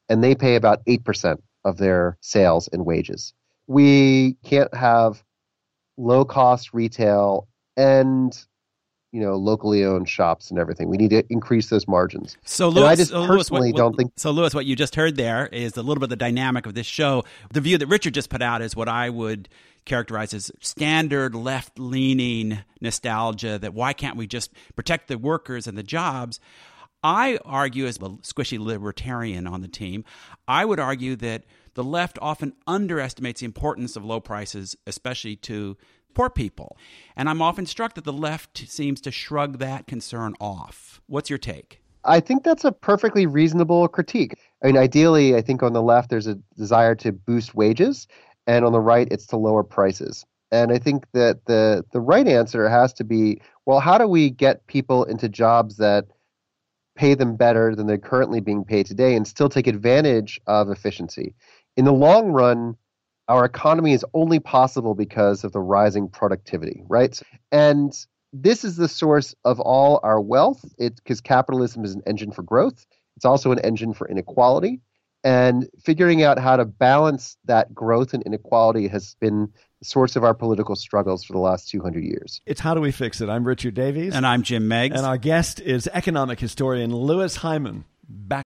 And 0.07 0.23
they 0.23 0.35
pay 0.35 0.55
about 0.55 0.85
8% 0.85 1.37
of 1.63 1.77
their 1.77 2.17
sales 2.21 2.67
in 2.67 2.85
wages. 2.85 3.33
We 3.67 4.37
can't 4.43 4.73
have 4.73 5.23
low 5.97 6.25
cost 6.25 6.73
retail 6.73 7.47
and 7.75 8.37
you 9.15 9.21
know 9.21 9.37
locally 9.37 9.85
owned 9.85 10.09
shops 10.09 10.49
and 10.49 10.59
everything. 10.59 10.89
We 10.89 10.97
need 10.97 11.11
to 11.11 11.23
increase 11.29 11.69
those 11.69 11.87
margins. 11.87 12.35
So, 12.43 12.67
Louis, 12.67 12.85
I 12.85 12.95
just 12.95 13.11
so 13.11 13.25
personally 13.25 13.61
Louis, 13.61 13.71
what, 13.71 13.77
don't 13.77 13.95
think. 13.95 14.11
So, 14.17 14.31
Louis, 14.31 14.53
what 14.53 14.65
you 14.65 14.75
just 14.75 14.95
heard 14.95 15.15
there 15.15 15.47
is 15.47 15.77
a 15.77 15.81
little 15.81 16.01
bit 16.01 16.07
of 16.07 16.09
the 16.09 16.17
dynamic 16.17 16.65
of 16.65 16.73
this 16.73 16.85
show. 16.85 17.23
The 17.53 17.61
view 17.61 17.77
that 17.77 17.87
Richard 17.87 18.13
just 18.13 18.29
put 18.29 18.41
out 18.41 18.61
is 18.61 18.75
what 18.75 18.89
I 18.89 19.09
would 19.09 19.47
characterize 19.85 20.33
as 20.33 20.51
standard 20.59 21.33
left 21.33 21.79
leaning 21.79 22.59
nostalgia. 22.81 23.57
That 23.57 23.73
why 23.73 23.93
can't 23.93 24.17
we 24.17 24.27
just 24.27 24.51
protect 24.75 25.07
the 25.07 25.17
workers 25.17 25.65
and 25.65 25.77
the 25.77 25.83
jobs? 25.83 26.41
I 27.01 27.39
argue, 27.45 27.85
as 27.85 27.95
a 27.95 27.99
squishy 27.99 28.59
libertarian 28.59 29.47
on 29.47 29.61
the 29.61 29.69
team, 29.69 30.03
I 30.45 30.65
would 30.65 30.79
argue 30.79 31.15
that 31.17 31.45
the 31.75 31.85
left 31.85 32.19
often 32.21 32.51
underestimates 32.67 33.39
the 33.39 33.45
importance 33.45 33.95
of 33.95 34.03
low 34.03 34.19
prices, 34.19 34.75
especially 34.85 35.37
to 35.37 35.77
poor 36.15 36.29
people. 36.29 36.77
And 37.15 37.29
I'm 37.29 37.41
often 37.41 37.67
struck 37.67 37.93
that 37.93 38.05
the 38.05 38.13
left 38.13 38.57
seems 38.67 38.99
to 39.01 39.11
shrug 39.11 39.59
that 39.59 39.85
concern 39.85 40.33
off. 40.39 41.01
What's 41.05 41.29
your 41.29 41.37
take? 41.37 41.81
I 42.03 42.19
think 42.19 42.43
that's 42.43 42.63
a 42.63 42.71
perfectly 42.71 43.25
reasonable 43.25 43.87
critique. 43.87 44.35
I 44.63 44.67
mean, 44.67 44.77
ideally, 44.77 45.35
I 45.35 45.41
think 45.41 45.61
on 45.61 45.73
the 45.73 45.81
left 45.81 46.09
there's 46.09 46.27
a 46.27 46.39
desire 46.55 46.95
to 46.95 47.11
boost 47.11 47.55
wages, 47.55 48.07
and 48.47 48.63
on 48.63 48.71
the 48.71 48.79
right 48.79 49.07
it's 49.11 49.27
to 49.27 49.37
lower 49.37 49.63
prices. 49.63 50.25
And 50.51 50.71
I 50.71 50.77
think 50.77 51.05
that 51.13 51.45
the 51.45 51.83
the 51.91 51.99
right 51.99 52.27
answer 52.27 52.69
has 52.69 52.93
to 52.93 53.03
be, 53.03 53.41
well, 53.65 53.79
how 53.79 53.97
do 53.97 54.07
we 54.07 54.29
get 54.29 54.65
people 54.67 55.03
into 55.03 55.27
jobs 55.27 55.77
that 55.77 56.05
pay 56.95 57.13
them 57.13 57.35
better 57.35 57.75
than 57.75 57.87
they're 57.87 57.97
currently 57.97 58.39
being 58.39 58.63
paid 58.63 58.85
today 58.85 59.15
and 59.15 59.27
still 59.27 59.49
take 59.49 59.67
advantage 59.67 60.39
of 60.47 60.69
efficiency? 60.69 61.33
In 61.75 61.85
the 61.85 61.91
long 61.91 62.27
run, 62.27 62.77
our 63.27 63.45
economy 63.45 63.93
is 63.93 64.05
only 64.13 64.39
possible 64.39 64.93
because 64.93 65.43
of 65.43 65.51
the 65.51 65.59
rising 65.59 66.09
productivity, 66.09 66.83
right? 66.87 67.19
And 67.51 67.93
this 68.33 68.63
is 68.63 68.75
the 68.75 68.87
source 68.87 69.33
of 69.43 69.59
all 69.59 69.99
our 70.03 70.19
wealth. 70.19 70.63
It 70.77 70.95
because 70.97 71.21
capitalism 71.21 71.83
is 71.83 71.95
an 71.95 72.01
engine 72.05 72.31
for 72.31 72.43
growth. 72.43 72.85
It's 73.15 73.25
also 73.25 73.51
an 73.51 73.59
engine 73.59 73.93
for 73.93 74.07
inequality. 74.07 74.81
And 75.23 75.67
figuring 75.83 76.21
out 76.21 76.37
how 76.37 76.57
to 76.57 76.65
balance 76.65 77.35
that 77.45 77.73
growth 77.73 78.13
and 78.13 78.21
inequality 78.23 78.87
has 78.89 79.15
been 79.19 79.51
the 79.79 79.85
source 79.85 80.15
of 80.15 80.23
our 80.23 80.35
political 80.35 80.75
struggles 80.75 81.23
for 81.23 81.33
the 81.33 81.39
last 81.39 81.67
200 81.69 82.03
years. 82.03 82.41
It's 82.45 82.61
How 82.61 82.75
Do 82.75 82.81
We 82.81 82.91
Fix 82.91 83.21
It? 83.21 83.29
I'm 83.29 83.43
Richard 83.43 83.73
Davies. 83.73 84.13
And 84.13 84.27
I'm 84.27 84.43
Jim 84.43 84.67
Meggs. 84.67 84.95
And 84.95 85.05
our 85.05 85.17
guest 85.17 85.59
is 85.59 85.89
economic 85.91 86.39
historian 86.39 86.95
Louis 86.95 87.35
Hyman. 87.37 87.85
Back. 88.07 88.45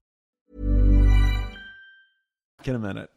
In 2.67 2.75
a 2.75 2.79
minute. 2.79 3.09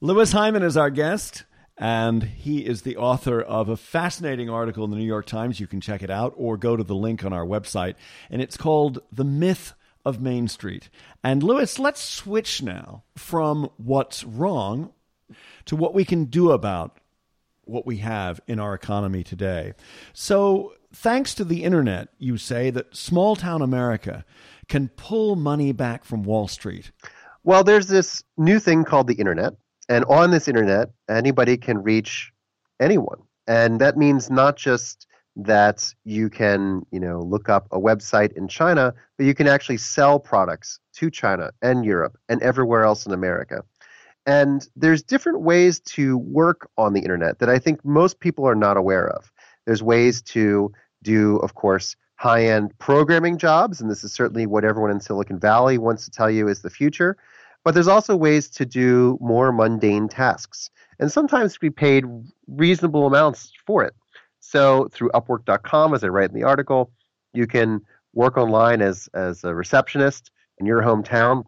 Louis 0.00 0.32
Hyman 0.32 0.64
is 0.64 0.76
our 0.76 0.90
guest, 0.90 1.44
and 1.78 2.24
he 2.24 2.66
is 2.66 2.82
the 2.82 2.96
author 2.96 3.40
of 3.40 3.68
a 3.68 3.76
fascinating 3.76 4.50
article 4.50 4.84
in 4.84 4.90
the 4.90 4.96
New 4.96 5.06
York 5.06 5.26
Times. 5.26 5.60
You 5.60 5.68
can 5.68 5.80
check 5.80 6.02
it 6.02 6.10
out 6.10 6.34
or 6.36 6.56
go 6.56 6.76
to 6.76 6.82
the 6.82 6.94
link 6.94 7.24
on 7.24 7.32
our 7.32 7.46
website, 7.46 7.94
and 8.30 8.42
it's 8.42 8.56
called 8.56 8.98
The 9.12 9.24
Myth 9.24 9.74
of 10.04 10.20
Main 10.20 10.48
Street. 10.48 10.90
And 11.22 11.42
Louis, 11.42 11.78
let's 11.78 12.02
switch 12.02 12.62
now 12.62 13.04
from 13.14 13.70
what's 13.76 14.24
wrong 14.24 14.92
to 15.66 15.76
what 15.76 15.94
we 15.94 16.04
can 16.04 16.24
do 16.24 16.50
about 16.50 16.98
what 17.64 17.86
we 17.86 17.98
have 17.98 18.40
in 18.48 18.58
our 18.58 18.74
economy 18.74 19.22
today. 19.22 19.74
So, 20.12 20.72
thanks 20.92 21.34
to 21.34 21.44
the 21.44 21.64
internet, 21.64 22.08
you 22.18 22.36
say 22.36 22.70
that 22.70 22.96
small 22.96 23.36
town 23.36 23.62
America 23.62 24.24
can 24.68 24.88
pull 24.88 25.36
money 25.36 25.72
back 25.72 26.04
from 26.04 26.22
Wall 26.22 26.48
Street. 26.48 26.90
Well, 27.44 27.64
there's 27.64 27.88
this 27.88 28.22
new 28.36 28.58
thing 28.58 28.84
called 28.84 29.06
the 29.06 29.14
internet. 29.14 29.54
And 29.88 30.04
on 30.04 30.30
this 30.30 30.46
internet, 30.46 30.90
anybody 31.08 31.56
can 31.56 31.82
reach 31.82 32.32
anyone. 32.78 33.18
And 33.46 33.80
that 33.80 33.96
means 33.96 34.30
not 34.30 34.56
just 34.56 35.06
that 35.36 35.92
you 36.04 36.28
can, 36.28 36.86
you 36.92 37.00
know, 37.00 37.20
look 37.20 37.48
up 37.48 37.66
a 37.72 37.78
website 37.78 38.32
in 38.36 38.46
China, 38.46 38.94
but 39.16 39.26
you 39.26 39.34
can 39.34 39.48
actually 39.48 39.78
sell 39.78 40.18
products 40.18 40.78
to 40.94 41.10
China 41.10 41.50
and 41.62 41.84
Europe 41.84 42.16
and 42.28 42.42
everywhere 42.42 42.84
else 42.84 43.06
in 43.06 43.12
America. 43.12 43.62
And 44.26 44.68
there's 44.76 45.02
different 45.02 45.40
ways 45.40 45.80
to 45.80 46.18
work 46.18 46.68
on 46.76 46.92
the 46.92 47.00
internet 47.00 47.38
that 47.38 47.48
I 47.48 47.58
think 47.58 47.84
most 47.84 48.20
people 48.20 48.46
are 48.46 48.54
not 48.54 48.76
aware 48.76 49.08
of. 49.08 49.32
There's 49.70 49.84
ways 49.84 50.20
to 50.22 50.72
do, 51.04 51.36
of 51.36 51.54
course, 51.54 51.94
high 52.16 52.46
end 52.46 52.76
programming 52.80 53.38
jobs, 53.38 53.80
and 53.80 53.88
this 53.88 54.02
is 54.02 54.12
certainly 54.12 54.44
what 54.44 54.64
everyone 54.64 54.90
in 54.90 54.98
Silicon 54.98 55.38
Valley 55.38 55.78
wants 55.78 56.04
to 56.06 56.10
tell 56.10 56.28
you 56.28 56.48
is 56.48 56.60
the 56.60 56.70
future. 56.70 57.16
But 57.62 57.74
there's 57.74 57.86
also 57.86 58.16
ways 58.16 58.50
to 58.50 58.66
do 58.66 59.16
more 59.20 59.52
mundane 59.52 60.08
tasks, 60.08 60.70
and 60.98 61.12
sometimes 61.12 61.52
to 61.52 61.60
be 61.60 61.70
paid 61.70 62.04
reasonable 62.48 63.06
amounts 63.06 63.52
for 63.64 63.84
it. 63.84 63.94
So 64.40 64.88
through 64.90 65.10
Upwork.com, 65.10 65.94
as 65.94 66.02
I 66.02 66.08
write 66.08 66.30
in 66.30 66.34
the 66.34 66.42
article, 66.42 66.90
you 67.32 67.46
can 67.46 67.80
work 68.12 68.36
online 68.36 68.82
as, 68.82 69.08
as 69.14 69.44
a 69.44 69.54
receptionist 69.54 70.32
in 70.58 70.66
your 70.66 70.82
hometown. 70.82 71.44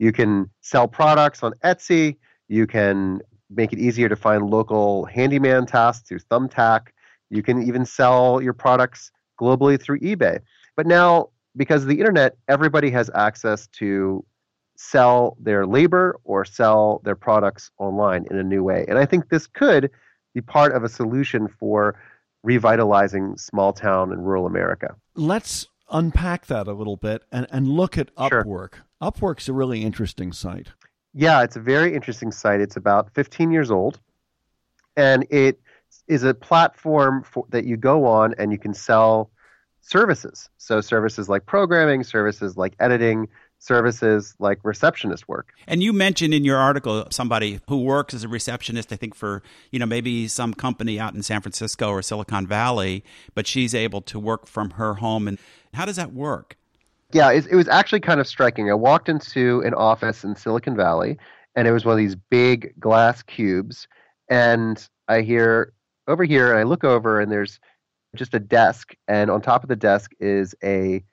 You 0.00 0.10
can 0.10 0.50
sell 0.60 0.88
products 0.88 1.44
on 1.44 1.52
Etsy. 1.62 2.16
You 2.48 2.66
can 2.66 3.20
make 3.48 3.72
it 3.72 3.78
easier 3.78 4.08
to 4.08 4.16
find 4.16 4.50
local 4.50 5.04
handyman 5.04 5.66
tasks 5.66 6.08
through 6.08 6.18
Thumbtack. 6.18 6.88
You 7.30 7.42
can 7.42 7.62
even 7.62 7.84
sell 7.86 8.42
your 8.42 8.52
products 8.52 9.10
globally 9.40 9.80
through 9.80 10.00
eBay. 10.00 10.40
But 10.76 10.86
now, 10.86 11.30
because 11.56 11.82
of 11.82 11.88
the 11.88 11.98
internet, 11.98 12.36
everybody 12.48 12.90
has 12.90 13.10
access 13.14 13.66
to 13.78 14.24
sell 14.76 15.36
their 15.40 15.66
labor 15.66 16.18
or 16.24 16.44
sell 16.44 17.00
their 17.04 17.14
products 17.14 17.70
online 17.78 18.26
in 18.30 18.38
a 18.38 18.42
new 18.42 18.62
way. 18.62 18.84
And 18.88 18.98
I 18.98 19.06
think 19.06 19.28
this 19.28 19.46
could 19.46 19.90
be 20.34 20.40
part 20.40 20.72
of 20.72 20.84
a 20.84 20.88
solution 20.88 21.48
for 21.48 22.00
revitalizing 22.42 23.36
small 23.36 23.72
town 23.72 24.12
and 24.12 24.24
rural 24.26 24.46
America. 24.46 24.96
Let's 25.14 25.66
unpack 25.90 26.46
that 26.46 26.66
a 26.66 26.72
little 26.72 26.96
bit 26.96 27.22
and, 27.30 27.46
and 27.50 27.68
look 27.68 27.98
at 27.98 28.14
Upwork. 28.14 28.74
Upwork's 29.02 29.48
a 29.48 29.52
really 29.52 29.82
interesting 29.82 30.32
site. 30.32 30.68
Yeah, 31.12 31.42
it's 31.42 31.56
a 31.56 31.60
very 31.60 31.94
interesting 31.94 32.30
site. 32.30 32.60
It's 32.60 32.76
about 32.76 33.12
15 33.14 33.50
years 33.50 33.70
old, 33.70 33.98
and 34.96 35.26
it 35.30 35.60
is 36.10 36.24
a 36.24 36.34
platform 36.34 37.22
for, 37.22 37.46
that 37.50 37.64
you 37.64 37.76
go 37.76 38.04
on 38.04 38.34
and 38.36 38.50
you 38.50 38.58
can 38.58 38.74
sell 38.74 39.30
services. 39.80 40.50
So 40.58 40.80
services 40.80 41.28
like 41.28 41.46
programming, 41.46 42.02
services 42.02 42.56
like 42.56 42.74
editing, 42.80 43.28
services 43.60 44.34
like 44.38 44.58
receptionist 44.64 45.28
work. 45.28 45.52
And 45.66 45.82
you 45.82 45.92
mentioned 45.92 46.34
in 46.34 46.44
your 46.44 46.56
article 46.56 47.06
somebody 47.10 47.60
who 47.68 47.82
works 47.82 48.12
as 48.12 48.24
a 48.24 48.28
receptionist, 48.28 48.92
I 48.92 48.96
think 48.96 49.14
for, 49.14 49.42
you 49.70 49.78
know, 49.78 49.86
maybe 49.86 50.26
some 50.28 50.52
company 50.52 50.98
out 50.98 51.14
in 51.14 51.22
San 51.22 51.40
Francisco 51.42 51.90
or 51.90 52.02
Silicon 52.02 52.46
Valley, 52.46 53.04
but 53.34 53.46
she's 53.46 53.74
able 53.74 54.00
to 54.02 54.18
work 54.18 54.46
from 54.46 54.70
her 54.70 54.94
home. 54.94 55.28
And 55.28 55.38
how 55.74 55.84
does 55.84 55.96
that 55.96 56.12
work? 56.12 56.56
Yeah, 57.12 57.30
it, 57.30 57.46
it 57.46 57.54
was 57.54 57.68
actually 57.68 58.00
kind 58.00 58.20
of 58.20 58.26
striking. 58.26 58.70
I 58.70 58.74
walked 58.74 59.08
into 59.08 59.60
an 59.62 59.74
office 59.74 60.24
in 60.24 60.36
Silicon 60.36 60.76
Valley, 60.76 61.18
and 61.54 61.68
it 61.68 61.72
was 61.72 61.84
one 61.84 61.92
of 61.92 61.98
these 61.98 62.16
big 62.16 62.72
glass 62.80 63.22
cubes. 63.22 63.88
And 64.28 64.88
I 65.08 65.22
hear 65.22 65.72
over 66.10 66.24
here, 66.24 66.50
and 66.50 66.58
I 66.58 66.64
look 66.64 66.84
over, 66.84 67.20
and 67.20 67.30
there's 67.30 67.60
just 68.16 68.34
a 68.34 68.40
desk, 68.40 68.94
and 69.06 69.30
on 69.30 69.40
top 69.40 69.62
of 69.62 69.68
the 69.68 69.76
desk 69.76 70.10
is 70.18 70.54
a 70.64 71.04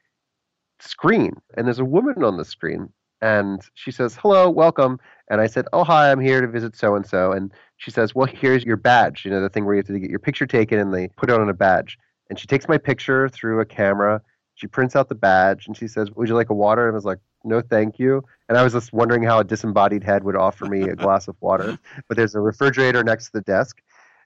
screen, 0.79 1.33
and 1.55 1.67
there's 1.67 1.79
a 1.79 1.85
woman 1.85 2.23
on 2.23 2.37
the 2.37 2.45
screen, 2.45 2.89
and 3.21 3.61
she 3.75 3.91
says, 3.91 4.15
"Hello, 4.15 4.49
welcome." 4.49 4.99
And 5.29 5.39
I 5.39 5.47
said, 5.47 5.65
"Oh, 5.73 5.83
hi, 5.83 6.11
I'm 6.11 6.19
here 6.19 6.41
to 6.41 6.47
visit 6.47 6.75
so 6.75 6.95
and 6.95 7.05
so." 7.05 7.31
And 7.31 7.53
she 7.77 7.91
says, 7.91 8.15
"Well, 8.15 8.27
here's 8.27 8.63
your 8.63 8.77
badge. 8.77 9.25
You 9.25 9.31
know, 9.31 9.41
the 9.41 9.49
thing 9.49 9.65
where 9.65 9.75
you 9.75 9.79
have 9.79 9.87
to 9.87 9.99
get 9.99 10.09
your 10.09 10.19
picture 10.19 10.47
taken, 10.47 10.79
and 10.79 10.93
they 10.93 11.09
put 11.09 11.29
it 11.29 11.39
on 11.39 11.49
a 11.49 11.53
badge." 11.53 11.97
And 12.29 12.39
she 12.39 12.47
takes 12.47 12.67
my 12.67 12.77
picture 12.77 13.29
through 13.29 13.59
a 13.59 13.65
camera. 13.65 14.21
She 14.55 14.67
prints 14.67 14.95
out 14.95 15.09
the 15.09 15.15
badge, 15.15 15.67
and 15.67 15.77
she 15.77 15.87
says, 15.87 16.11
"Would 16.11 16.29
you 16.29 16.35
like 16.35 16.49
a 16.49 16.55
water?" 16.55 16.87
And 16.87 16.95
I 16.95 16.97
was 16.97 17.05
like, 17.05 17.19
"No, 17.43 17.61
thank 17.61 17.99
you." 17.99 18.23
And 18.49 18.57
I 18.57 18.63
was 18.63 18.73
just 18.73 18.91
wondering 18.91 19.23
how 19.23 19.39
a 19.39 19.43
disembodied 19.43 20.03
head 20.03 20.23
would 20.23 20.35
offer 20.35 20.65
me 20.65 20.89
a 20.89 20.95
glass 20.95 21.27
of 21.27 21.35
water. 21.41 21.77
But 22.07 22.17
there's 22.17 22.33
a 22.33 22.39
refrigerator 22.39 23.03
next 23.03 23.25
to 23.27 23.31
the 23.33 23.41
desk, 23.41 23.81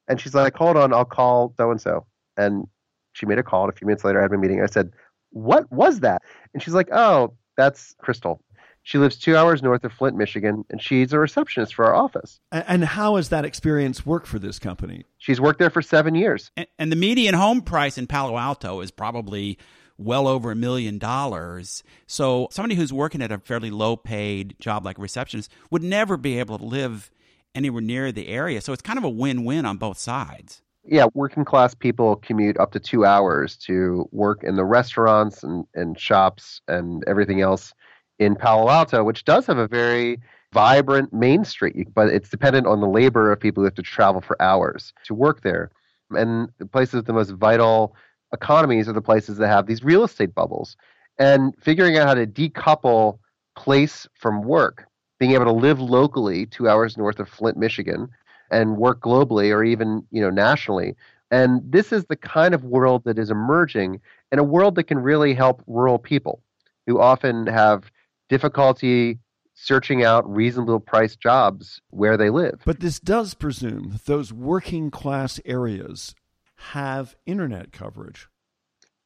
and 0.07 0.19
she's 0.19 0.33
like, 0.33 0.55
"Hold 0.55 0.77
on, 0.77 0.93
I'll 0.93 1.05
call 1.05 1.53
so 1.57 1.71
and 1.71 1.79
so." 1.79 2.05
And 2.37 2.67
she 3.13 3.25
made 3.25 3.39
a 3.39 3.43
call. 3.43 3.63
And 3.65 3.73
a 3.73 3.75
few 3.75 3.85
minutes 3.85 4.03
later, 4.03 4.19
I 4.19 4.23
had 4.23 4.31
my 4.31 4.37
meeting. 4.37 4.61
I 4.61 4.67
said, 4.67 4.91
what 5.31 5.71
was 5.71 6.01
that? 6.01 6.21
And 6.53 6.61
she's 6.61 6.73
like, 6.73 6.89
oh, 6.91 7.33
that's 7.57 7.95
Crystal. 7.99 8.41
She 8.83 8.97
lives 8.97 9.17
two 9.17 9.37
hours 9.37 9.61
north 9.61 9.83
of 9.83 9.93
Flint, 9.93 10.17
Michigan, 10.17 10.65
and 10.71 10.81
she's 10.81 11.13
a 11.13 11.19
receptionist 11.19 11.75
for 11.75 11.85
our 11.85 11.93
office. 11.93 12.39
And 12.51 12.83
how 12.83 13.15
has 13.17 13.29
that 13.29 13.45
experience 13.45 14.05
worked 14.05 14.25
for 14.25 14.39
this 14.39 14.57
company? 14.57 15.05
She's 15.19 15.39
worked 15.39 15.59
there 15.59 15.69
for 15.69 15.83
seven 15.83 16.15
years. 16.15 16.51
And, 16.57 16.67
and 16.79 16.91
the 16.91 16.95
median 16.95 17.35
home 17.35 17.61
price 17.61 17.99
in 17.99 18.07
Palo 18.07 18.37
Alto 18.37 18.81
is 18.81 18.89
probably 18.89 19.59
well 19.99 20.27
over 20.27 20.49
a 20.51 20.55
million 20.55 20.97
dollars. 20.97 21.83
So 22.07 22.47
somebody 22.49 22.73
who's 22.73 22.91
working 22.91 23.21
at 23.21 23.31
a 23.31 23.37
fairly 23.37 23.69
low 23.69 23.95
paid 23.95 24.55
job 24.59 24.83
like 24.83 24.97
a 24.97 25.01
receptionist 25.01 25.51
would 25.69 25.83
never 25.83 26.17
be 26.17 26.39
able 26.39 26.57
to 26.57 26.65
live 26.65 27.11
anywhere 27.55 27.81
near 27.81 28.11
the 28.11 28.27
area. 28.27 28.61
So 28.61 28.73
it's 28.73 28.81
kind 28.81 28.97
of 28.97 29.03
a 29.03 29.09
win 29.09 29.43
win 29.43 29.65
on 29.65 29.77
both 29.77 29.97
sides 29.97 30.61
yeah, 30.83 31.05
working 31.13 31.45
class 31.45 31.75
people 31.75 32.15
commute 32.17 32.59
up 32.59 32.71
to 32.71 32.79
two 32.79 33.05
hours 33.05 33.55
to 33.55 34.07
work 34.11 34.43
in 34.43 34.55
the 34.55 34.65
restaurants 34.65 35.43
and, 35.43 35.65
and 35.75 35.99
shops 35.99 36.61
and 36.67 37.03
everything 37.07 37.41
else 37.41 37.73
in 38.19 38.35
Palo 38.35 38.69
Alto, 38.69 39.03
which 39.03 39.25
does 39.25 39.45
have 39.45 39.57
a 39.57 39.67
very 39.67 40.19
vibrant 40.53 41.13
main 41.13 41.45
street, 41.45 41.87
but 41.93 42.07
it's 42.07 42.29
dependent 42.29 42.67
on 42.67 42.81
the 42.81 42.87
labor 42.87 43.31
of 43.31 43.39
people 43.39 43.61
who 43.61 43.65
have 43.65 43.75
to 43.75 43.81
travel 43.81 44.21
for 44.21 44.41
hours 44.41 44.93
to 45.05 45.13
work 45.13 45.41
there. 45.41 45.71
And 46.11 46.49
the 46.57 46.65
places 46.65 46.95
with 46.95 47.05
the 47.05 47.13
most 47.13 47.31
vital 47.31 47.95
economies 48.33 48.89
are 48.89 48.93
the 48.93 49.01
places 49.01 49.37
that 49.37 49.47
have 49.47 49.65
these 49.65 49.83
real 49.83 50.03
estate 50.03 50.35
bubbles. 50.35 50.75
And 51.17 51.53
figuring 51.59 51.97
out 51.97 52.07
how 52.07 52.13
to 52.15 52.27
decouple 52.27 53.19
place 53.55 54.07
from 54.13 54.43
work, 54.43 54.87
being 55.21 55.33
able 55.33 55.45
to 55.45 55.51
live 55.51 55.79
locally 55.79 56.47
two 56.47 56.67
hours 56.67 56.97
north 56.97 57.19
of 57.19 57.29
Flint, 57.29 57.55
Michigan, 57.55 58.09
and 58.49 58.75
work 58.75 58.99
globally 59.01 59.55
or 59.55 59.63
even 59.63 60.03
you 60.09 60.19
know 60.19 60.31
nationally. 60.31 60.95
And 61.29 61.61
this 61.63 61.93
is 61.93 62.05
the 62.05 62.15
kind 62.15 62.55
of 62.55 62.65
world 62.65 63.03
that 63.05 63.19
is 63.19 63.29
emerging, 63.29 64.01
and 64.31 64.41
a 64.41 64.43
world 64.43 64.73
that 64.75 64.85
can 64.85 64.97
really 64.97 65.35
help 65.35 65.61
rural 65.67 65.99
people 65.99 66.41
who 66.87 66.99
often 66.99 67.45
have 67.45 67.91
difficulty 68.29 69.19
searching 69.53 70.03
out 70.03 70.27
reasonable 70.27 70.79
price 70.79 71.15
jobs 71.15 71.79
where 71.91 72.17
they 72.17 72.31
live. 72.31 72.59
But 72.65 72.79
this 72.79 72.99
does 72.99 73.35
presume 73.35 73.91
that 73.91 74.05
those 74.05 74.33
working 74.33 74.89
class 74.89 75.39
areas 75.45 76.15
have 76.55 77.15
internet 77.27 77.71
coverage. 77.71 78.27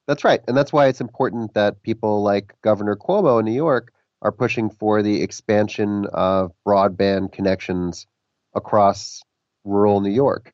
That's 0.07 0.23
right. 0.23 0.39
And 0.47 0.55
that's 0.55 0.71
why 0.71 0.87
it's 0.87 1.01
important 1.01 1.55
that 1.55 1.83
people 1.83 2.23
like 2.23 2.53
Governor 2.61 2.95
Cuomo 2.95 3.39
in 3.39 3.45
New 3.45 3.51
York 3.51 3.91
are 4.21 4.31
pushing 4.31 4.69
for 4.69 5.01
the 5.01 5.21
expansion 5.21 6.05
of 6.13 6.51
broadband 6.67 7.31
connections 7.31 8.07
across 8.55 9.21
rural 9.63 10.01
New 10.01 10.11
York. 10.11 10.53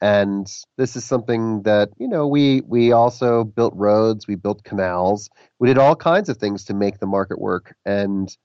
And 0.00 0.48
this 0.78 0.96
is 0.96 1.04
something 1.04 1.62
that, 1.62 1.90
you 1.98 2.08
know, 2.08 2.26
we 2.26 2.62
we 2.62 2.90
also 2.90 3.44
built 3.44 3.72
roads, 3.76 4.26
we 4.26 4.34
built 4.34 4.64
canals, 4.64 5.30
we 5.60 5.68
did 5.68 5.78
all 5.78 5.94
kinds 5.94 6.28
of 6.28 6.38
things 6.38 6.64
to 6.64 6.74
make 6.74 6.98
the 6.98 7.06
market 7.06 7.40
work 7.40 7.74
and 7.84 8.36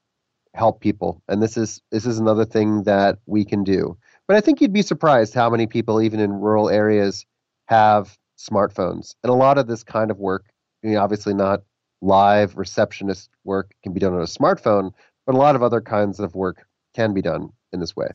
help 0.54 0.82
people. 0.82 1.24
And 1.28 1.42
this 1.42 1.58
is 1.58 1.82
this 1.92 2.06
is 2.06 2.20
another 2.20 2.46
thing 2.46 2.84
that 2.84 3.18
we 3.26 3.44
can 3.44 3.64
do. 3.64 3.98
But 4.28 4.38
I 4.38 4.42
think 4.42 4.62
you'd 4.62 4.74
be 4.74 4.84
surprised 4.84 5.34
how 5.34 5.50
many 5.50 5.66
people, 5.66 6.02
even 6.02 6.20
in 6.20 6.32
rural 6.32 6.70
areas, 6.70 7.26
have 7.68 8.16
smartphones. 8.38 9.16
And 9.24 9.32
a 9.32 9.36
lot 9.36 9.58
of 9.58 9.66
this 9.68 9.84
kind 9.84 10.12
of 10.12 10.20
work, 10.20 10.46
you 10.84 10.92
know, 10.92 11.02
obviously 11.02 11.34
not 11.34 11.62
live 12.02 12.58
receptionist 12.58 13.30
work 13.44 13.74
can 13.84 13.94
be 13.94 14.00
done 14.00 14.14
on 14.14 14.22
a 14.22 14.26
smartphone, 14.26 14.92
but 15.26 15.36
a 15.36 15.38
lot 15.38 15.56
of 15.56 15.64
other 15.64 15.82
kinds 15.82 16.20
of 16.20 16.36
work 16.36 16.66
can 16.94 17.14
be 17.14 17.22
done 17.22 17.50
in 17.72 17.80
this 17.80 17.96
way. 17.96 18.10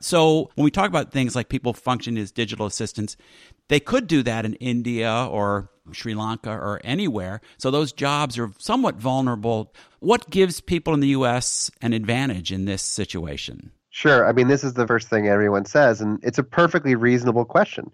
So 0.00 0.50
when 0.54 0.64
we 0.64 0.70
talk 0.70 0.88
about 0.88 1.12
things 1.12 1.34
like 1.34 1.48
people 1.48 1.72
function 1.72 2.18
as 2.18 2.30
digital 2.30 2.66
assistants, 2.66 3.16
they 3.68 3.80
could 3.80 4.06
do 4.06 4.22
that 4.24 4.44
in 4.44 4.54
India 4.54 5.10
or 5.30 5.70
Sri 5.92 6.14
Lanka 6.14 6.50
or 6.50 6.80
anywhere. 6.84 7.40
So 7.56 7.70
those 7.70 7.92
jobs 7.92 8.38
are 8.38 8.50
somewhat 8.58 8.96
vulnerable. 8.96 9.72
What 10.00 10.28
gives 10.28 10.60
people 10.60 10.92
in 10.92 11.00
the 11.00 11.08
U.S. 11.08 11.70
an 11.80 11.92
advantage 11.92 12.52
in 12.52 12.66
this 12.66 12.82
situation? 12.82 13.70
Sure. 13.90 14.26
I 14.28 14.32
mean, 14.32 14.48
this 14.48 14.64
is 14.64 14.74
the 14.74 14.86
first 14.86 15.08
thing 15.08 15.28
everyone 15.28 15.64
says, 15.64 16.00
and 16.00 16.18
it's 16.22 16.38
a 16.38 16.42
perfectly 16.42 16.94
reasonable 16.94 17.44
question. 17.44 17.90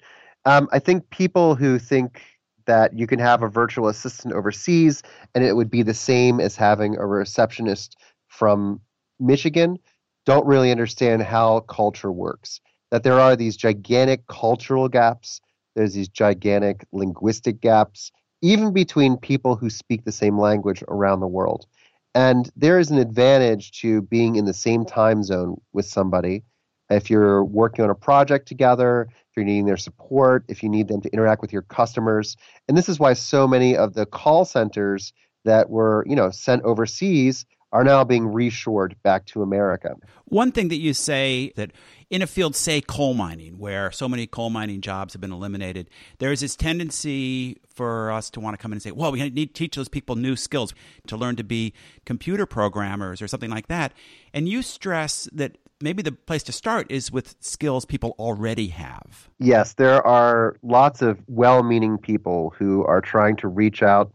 Um, 0.47 0.69
I 0.73 0.79
think 0.79 1.11
people 1.11 1.55
who 1.55 1.79
think 1.79 2.23
that 2.67 2.99
you 2.99 3.07
can 3.07 3.19
have 3.19 3.43
a 3.43 3.49
virtual 3.49 3.89
assistant 3.89 4.35
overseas 4.35 5.03
and 5.35 5.45
it 5.45 5.55
would 5.55 5.71
be 5.71 5.83
the 5.83 5.95
same 5.95 6.41
as 6.41 6.57
having 6.57 6.97
a 6.97 7.07
receptionist 7.07 7.97
from 8.29 8.81
Michigan 9.19 9.79
don't 10.27 10.47
really 10.47 10.71
understand 10.71 11.23
how 11.23 11.61
culture 11.61 12.13
works. 12.13 12.61
That 12.91 13.03
there 13.03 13.21
are 13.21 13.37
these 13.37 13.57
gigantic 13.57 14.27
cultural 14.27 14.89
gaps, 14.89 15.41
there's 15.75 15.95
these 15.95 16.09
gigantic 16.09 16.85
linguistic 16.93 17.61
gaps, 17.61 18.11
even 18.43 18.73
between 18.73 19.17
people 19.17 19.57
who 19.57 19.71
speak 19.71 20.05
the 20.05 20.13
same 20.13 20.39
language 20.39 20.83
around 20.89 21.21
the 21.21 21.29
world. 21.29 21.67
And 22.15 22.51
there 22.57 22.79
is 22.79 22.91
an 22.91 22.99
advantage 22.99 23.73
to 23.81 24.03
being 24.03 24.37
in 24.37 24.45
the 24.45 24.55
same 24.55 24.85
time 24.85 25.23
zone 25.23 25.61
with 25.73 25.87
somebody. 25.87 26.43
If 26.91 27.09
you're 27.09 27.45
working 27.45 27.85
on 27.85 27.91
a 27.91 27.95
project 27.95 28.49
together, 28.49 29.09
if 29.11 29.37
you're 29.37 29.45
needing 29.45 29.67
their 29.67 29.77
support, 29.77 30.45
if 30.49 30.63
you 30.63 30.69
need 30.69 30.89
them 30.89 31.01
to 31.03 31.09
interact 31.11 31.41
with 31.41 31.53
your 31.53 31.63
customers. 31.63 32.37
And 32.69 32.77
this 32.77 32.89
is 32.89 32.99
why 32.99 33.13
so 33.13 33.47
many 33.47 33.77
of 33.77 33.95
the 33.95 34.07
call 34.07 34.45
centers 34.45 35.13
that 35.45 35.71
were, 35.71 36.05
you 36.07 36.17
know, 36.17 36.31
sent 36.31 36.63
overseas 36.65 37.47
are 37.73 37.85
now 37.85 38.03
being 38.03 38.25
reshored 38.25 38.95
back 39.05 39.27
to 39.27 39.43
America. 39.43 39.95
One 40.25 40.51
thing 40.51 40.69
that 40.69 40.79
you 40.79 40.93
say 40.93 41.53
that 41.55 41.71
in 42.11 42.21
a 42.21 42.27
field, 42.27 42.57
say 42.57 42.81
coal 42.81 43.15
mining, 43.15 43.59
where 43.59 43.93
so 43.93 44.09
many 44.09 44.27
coal 44.27 44.51
mining 44.51 44.81
jobs 44.81 45.13
have 45.13 45.21
been 45.21 45.33
eliminated, 45.33 45.89
there 46.19 46.33
is 46.33 46.41
this 46.41 46.57
tendency 46.57 47.61
for 47.73 48.11
us 48.11 48.29
to 48.31 48.41
want 48.41 48.59
to 48.59 48.63
come 48.63 48.73
in 48.73 48.77
and 48.77 48.83
say, 48.83 48.91
well, 48.91 49.13
we 49.13 49.31
need 49.31 49.55
to 49.55 49.59
teach 49.59 49.77
those 49.77 49.89
people 49.89 50.17
new 50.17 50.35
skills 50.35 50.75
to 51.07 51.17
learn 51.17 51.37
to 51.37 51.45
be 51.45 51.73
computer 52.05 52.45
programmers 52.45 53.23
or 53.23 53.29
something 53.29 53.51
like 53.51 53.69
that. 53.69 53.93
And 54.35 54.49
you 54.49 54.63
stress 54.63 55.29
that 55.33 55.57
maybe 55.83 56.03
the 56.03 56.13
place 56.13 56.43
to 56.45 56.53
start 56.53 56.91
is 56.91 57.11
with 57.11 57.37
skills 57.41 57.85
people 57.85 58.15
already 58.19 58.69
have. 58.69 59.29
Yes, 59.39 59.75
there 59.75 60.07
are 60.07 60.57
lots 60.63 61.03
of 61.03 61.19
well 61.27 61.63
meaning 61.63 61.99
people 61.99 62.55
who 62.59 62.85
are 62.85 63.01
trying 63.01 63.37
to 63.37 63.49
reach 63.49 63.83
out 63.83 64.15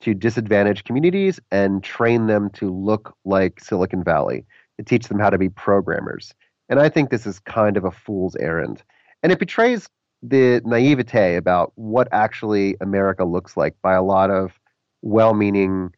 to 0.00 0.14
disadvantaged 0.14 0.84
communities 0.84 1.40
and 1.50 1.82
train 1.82 2.26
them 2.26 2.50
to 2.50 2.70
look 2.70 3.16
like 3.24 3.60
Silicon 3.60 4.04
Valley, 4.04 4.44
to 4.78 4.84
teach 4.84 5.08
them 5.08 5.18
how 5.18 5.30
to 5.30 5.38
be 5.38 5.48
programmers. 5.48 6.34
And 6.68 6.80
I 6.80 6.88
think 6.88 7.10
this 7.10 7.26
is 7.26 7.38
kind 7.38 7.76
of 7.76 7.84
a 7.84 7.90
fool's 7.90 8.36
errand. 8.36 8.82
And 9.22 9.32
it 9.32 9.38
betrays 9.38 9.88
the 10.22 10.60
naivete 10.64 11.36
about 11.36 11.72
what 11.76 12.08
actually 12.12 12.76
America 12.80 13.24
looks 13.24 13.56
like 13.56 13.74
by 13.82 13.94
a 13.94 14.02
lot 14.02 14.30
of 14.30 14.52
well 15.02 15.34
meaning 15.34 15.92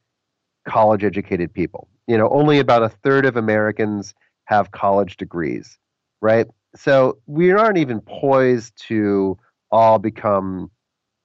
college 0.67 1.05
educated 1.05 1.53
people. 1.53 1.89
You 2.07 2.19
know, 2.19 2.29
only 2.29 2.59
about 2.59 2.83
a 2.83 2.89
third 2.89 3.25
of 3.25 3.37
Americans 3.37 4.15
have 4.47 4.71
college 4.73 5.17
degrees, 5.17 5.79
right? 6.21 6.47
So 6.75 7.19
we 7.27 7.53
aren't 7.53 7.79
even 7.79 8.01
poised 8.01 8.77
to 8.89 9.39
all 9.71 9.99
become 9.99 10.71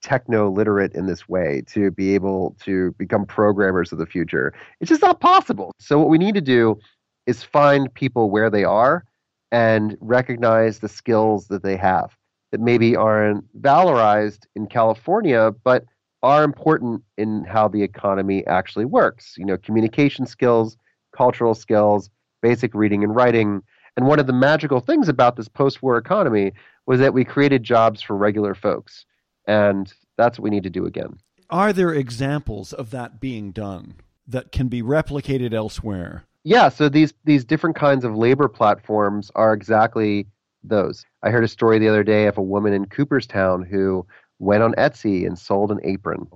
techno 0.02 0.50
literate 0.50 0.94
in 0.94 1.06
this 1.06 1.30
way 1.30 1.62
to 1.68 1.92
be 1.92 2.14
able 2.16 2.56
to 2.62 2.92
become 2.98 3.26
programmers 3.26 3.92
of 3.92 3.98
the 3.98 4.06
future. 4.06 4.54
It's 4.80 4.90
just 4.90 5.02
not 5.02 5.20
possible. 5.20 5.72
So, 5.80 6.00
what 6.00 6.10
we 6.10 6.18
need 6.18 6.36
to 6.36 6.42
do 6.42 6.80
is 7.28 7.44
find 7.44 7.94
people 7.94 8.32
where 8.32 8.50
they 8.50 8.64
are 8.64 9.06
and 9.52 9.98
recognize 10.02 10.80
the 10.80 10.90
skills 10.90 11.48
that 11.48 11.64
they 11.64 11.78
have 11.78 12.16
that 12.52 12.60
maybe 12.60 12.96
aren't 12.96 13.46
valorized 13.62 14.46
in 14.56 14.68
California, 14.68 15.52
but 15.64 15.86
are 16.24 16.44
important 16.44 17.04
in 17.18 17.44
how 17.46 17.68
the 17.68 17.82
economy 17.82 18.46
actually 18.48 18.86
works. 18.86 19.36
You 19.38 19.46
know, 19.46 19.58
communication 19.58 20.26
skills, 20.26 20.78
cultural 21.16 21.54
skills, 21.56 22.10
basic 22.42 22.74
reading 22.74 23.04
and 23.04 23.16
writing. 23.16 23.62
And 23.98 24.08
one 24.08 24.20
of 24.20 24.28
the 24.28 24.34
magical 24.34 24.80
things 24.80 25.10
about 25.10 25.36
this 25.36 25.48
post 25.48 25.82
war 25.82 25.98
economy 25.98 26.54
was 26.86 27.00
that 27.00 27.14
we 27.14 27.24
created 27.24 27.64
jobs 27.64 28.02
for 28.02 28.16
regular 28.16 28.56
folks. 28.56 29.06
And 29.48 29.92
that's 30.18 30.38
what 30.38 30.44
we 30.44 30.50
need 30.50 30.64
to 30.64 30.70
do 30.70 30.86
again. 30.86 31.20
Are 31.50 31.74
there 31.74 31.94
examples 31.94 32.74
of 32.74 32.92
that 32.92 33.20
being 33.20 33.52
done 33.52 33.96
that 34.28 34.52
can 34.52 34.68
be 34.68 34.82
replicated 34.82 35.54
elsewhere? 35.54 36.24
Yeah, 36.44 36.70
so 36.70 36.90
these 36.90 37.14
these 37.24 37.44
different 37.44 37.76
kinds 37.76 38.04
of 38.04 38.16
labor 38.16 38.48
platforms 38.48 39.30
are 39.36 39.54
exactly 39.54 40.28
those. 40.64 41.06
I 41.24 41.30
heard 41.30 41.44
a 41.44 41.48
story 41.48 41.78
the 41.78 41.90
other 41.90 42.04
day 42.04 42.28
of 42.28 42.38
a 42.38 42.42
woman 42.42 42.74
in 42.74 42.86
Cooperstown 42.86 43.64
who 43.64 44.06
went 44.40 44.64
on 44.64 44.74
Etsy 44.74 45.28
and 45.28 45.38
sold 45.38 45.72
an 45.72 45.80
apron. 45.84 46.28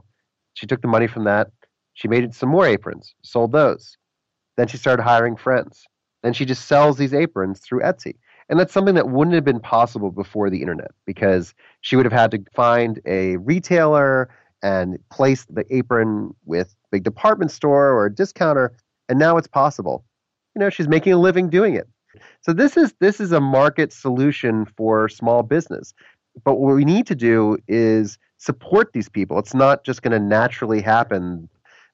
She 0.53 0.67
took 0.67 0.81
the 0.81 0.87
money 0.87 1.07
from 1.07 1.23
that, 1.23 1.49
she 1.93 2.07
made 2.07 2.33
some 2.35 2.49
more 2.49 2.67
aprons, 2.67 3.15
sold 3.23 3.51
those. 3.51 3.97
Then 4.57 4.67
she 4.67 4.77
started 4.77 5.03
hiring 5.03 5.35
friends. 5.35 5.85
Then 6.25 6.33
she 6.33 6.43
just 6.43 6.65
sells 6.65 6.97
these 6.97 7.13
aprons 7.13 7.59
through 7.59 7.81
Etsy. 7.81 8.15
And 8.49 8.59
that's 8.59 8.73
something 8.73 8.95
that 8.95 9.09
wouldn't 9.09 9.35
have 9.35 9.45
been 9.45 9.59
possible 9.59 10.09
before 10.09 10.49
the 10.49 10.59
internet 10.59 10.89
because 11.05 11.53
she 11.81 11.95
would 11.95 12.05
have 12.05 12.11
had 12.11 12.31
to 12.31 12.43
find 12.55 12.99
a 13.05 13.37
retailer 13.37 14.27
and 14.63 14.97
place 15.11 15.45
the 15.45 15.63
apron 15.69 16.33
with 16.45 16.75
a 16.85 16.87
big 16.93 17.03
department 17.03 17.51
store 17.51 17.91
or 17.91 18.07
a 18.07 18.11
discounter. 18.11 18.75
And 19.07 19.19
now 19.19 19.37
it's 19.37 19.47
possible. 19.47 20.03
You 20.55 20.61
know, 20.61 20.71
she's 20.71 20.87
making 20.87 21.13
a 21.13 21.17
living 21.17 21.47
doing 21.47 21.75
it. 21.75 21.87
So 22.41 22.53
this 22.53 22.75
is 22.75 22.95
this 22.99 23.19
is 23.19 23.31
a 23.31 23.39
market 23.39 23.93
solution 23.93 24.65
for 24.65 25.07
small 25.07 25.43
business. 25.43 25.93
But 26.43 26.55
what 26.55 26.73
we 26.73 26.85
need 26.85 27.05
to 27.05 27.15
do 27.15 27.59
is 27.67 28.17
support 28.37 28.93
these 28.93 29.09
people. 29.09 29.37
It's 29.37 29.53
not 29.53 29.83
just 29.83 30.01
going 30.01 30.19
to 30.19 30.19
naturally 30.19 30.81
happen. 30.81 31.49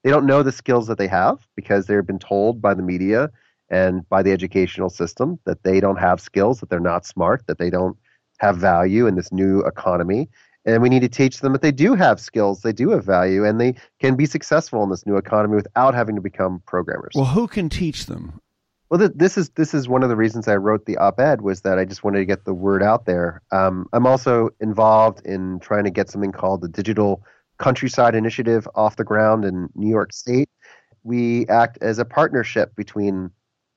They 0.06 0.10
don't 0.10 0.26
know 0.26 0.42
the 0.42 0.54
skills 0.54 0.88
that 0.88 0.98
they 0.98 1.10
have 1.10 1.46
because 1.58 1.88
they've 1.88 2.08
been 2.08 2.18
told 2.18 2.62
by 2.62 2.74
the 2.74 2.82
media 2.82 3.30
and 3.72 4.08
by 4.10 4.22
the 4.22 4.32
educational 4.32 4.90
system 4.90 5.40
that 5.46 5.64
they 5.64 5.80
don't 5.80 5.98
have 5.98 6.20
skills, 6.20 6.60
that 6.60 6.70
they're 6.70 6.80
not 6.80 7.06
smart, 7.06 7.48
that 7.48 7.58
they 7.58 7.72
don't 7.72 7.98
have 8.40 8.58
value 8.58 9.08
in 9.08 9.16
this 9.16 9.32
new 9.32 9.62
economy. 9.62 10.30
And 10.66 10.84
we 10.84 10.90
need 10.90 11.00
to 11.00 11.10
teach 11.10 11.40
them 11.40 11.54
that 11.54 11.64
they 11.64 11.72
do 11.72 11.96
have 11.96 12.20
skills, 12.20 12.62
they 12.62 12.74
do 12.74 12.92
have 12.92 13.04
value, 13.04 13.46
and 13.46 13.60
they 13.60 13.76
can 14.00 14.16
be 14.16 14.28
successful 14.28 14.84
in 14.84 14.90
this 14.90 15.08
new 15.08 15.18
economy 15.18 15.56
without 15.56 15.96
having 15.96 16.16
to 16.16 16.22
become 16.22 16.62
programmers. 16.68 17.14
Well, 17.16 17.26
who 17.26 17.48
can 17.48 17.70
teach 17.70 18.06
them? 18.06 18.40
Well, 18.90 19.00
th- 19.00 19.14
this 19.16 19.38
is 19.38 19.50
this 19.52 19.74
is 19.74 19.88
one 19.88 20.04
of 20.04 20.10
the 20.10 20.18
reasons 20.18 20.50
I 20.50 20.58
wrote 20.58 20.86
the 20.86 20.98
op-ed 20.98 21.42
was 21.42 21.62
that 21.62 21.80
I 21.80 21.86
just 21.86 22.04
wanted 22.04 22.20
to 22.20 22.26
get 22.26 22.44
the 22.44 22.54
word 22.54 22.84
out 22.84 23.06
there. 23.06 23.42
Um, 23.52 23.88
I'm 23.94 24.06
also 24.06 24.50
involved 24.60 25.26
in 25.26 25.60
trying 25.62 25.86
to 25.86 25.92
get 25.92 26.10
something 26.10 26.34
called 26.34 26.62
the 26.62 26.68
Digital 26.68 27.24
Countryside 27.58 28.16
Initiative 28.16 28.68
off 28.76 28.98
the 28.98 29.06
ground 29.06 29.46
in 29.46 29.70
New 29.76 29.90
York 29.90 30.12
State. 30.12 30.50
We 31.04 31.48
act 31.48 31.78
as 31.82 32.00
a 32.00 32.06
partnership 32.06 32.76
between 32.76 33.32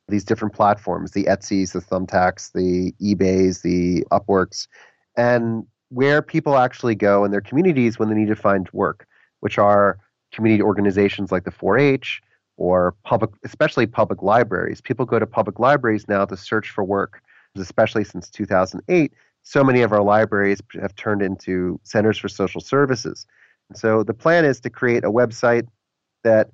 these 0.09 0.25
different 0.25 0.55
platforms, 0.55 1.13
the 1.13 1.25
Etsy's, 1.25 1.73
the 1.73 1.81
Thumbtacks, 1.81 2.53
the 2.53 2.93
eBays, 3.01 3.63
the 3.63 4.05
Upworks, 4.13 4.67
and 5.17 5.67
where 5.89 6.21
people 6.23 6.57
actually 6.57 6.95
go 6.95 7.25
in 7.25 7.31
their 7.31 7.41
communities 7.41 7.99
when 7.99 8.09
they 8.09 8.15
need 8.15 8.29
to 8.29 8.37
find 8.37 8.69
work, 8.73 9.07
which 9.41 9.59
are 9.59 9.99
community 10.33 10.63
organizations 10.63 11.31
like 11.31 11.45
the 11.45 11.51
4-H, 11.51 12.21
or 12.57 12.95
public, 13.05 13.31
especially 13.45 13.87
public 13.87 14.23
libraries. 14.23 14.81
People 14.81 15.07
go 15.07 15.19
to 15.19 15.27
public 15.27 15.59
libraries 15.59 16.07
now 16.09 16.25
to 16.25 16.37
search 16.37 16.71
for 16.71 16.85
work, 16.85 17.21
especially 17.57 18.05
since 18.05 18.31
2008. 18.31 19.13
So 19.43 19.65
many 19.65 19.83
of 19.83 19.93
our 19.93 20.03
libraries 20.03 20.61
have 20.81 20.95
turned 20.97 21.23
into 21.23 21.81
centers 21.83 22.19
for 22.19 22.29
social 22.29 22.61
services. 22.61 23.27
And 23.69 23.79
so 23.79 24.03
the 24.03 24.15
plan 24.15 24.45
is 24.45 24.61
to 24.61 24.71
create 24.71 25.05
a 25.05 25.11
website 25.11 25.67
that 26.23 26.51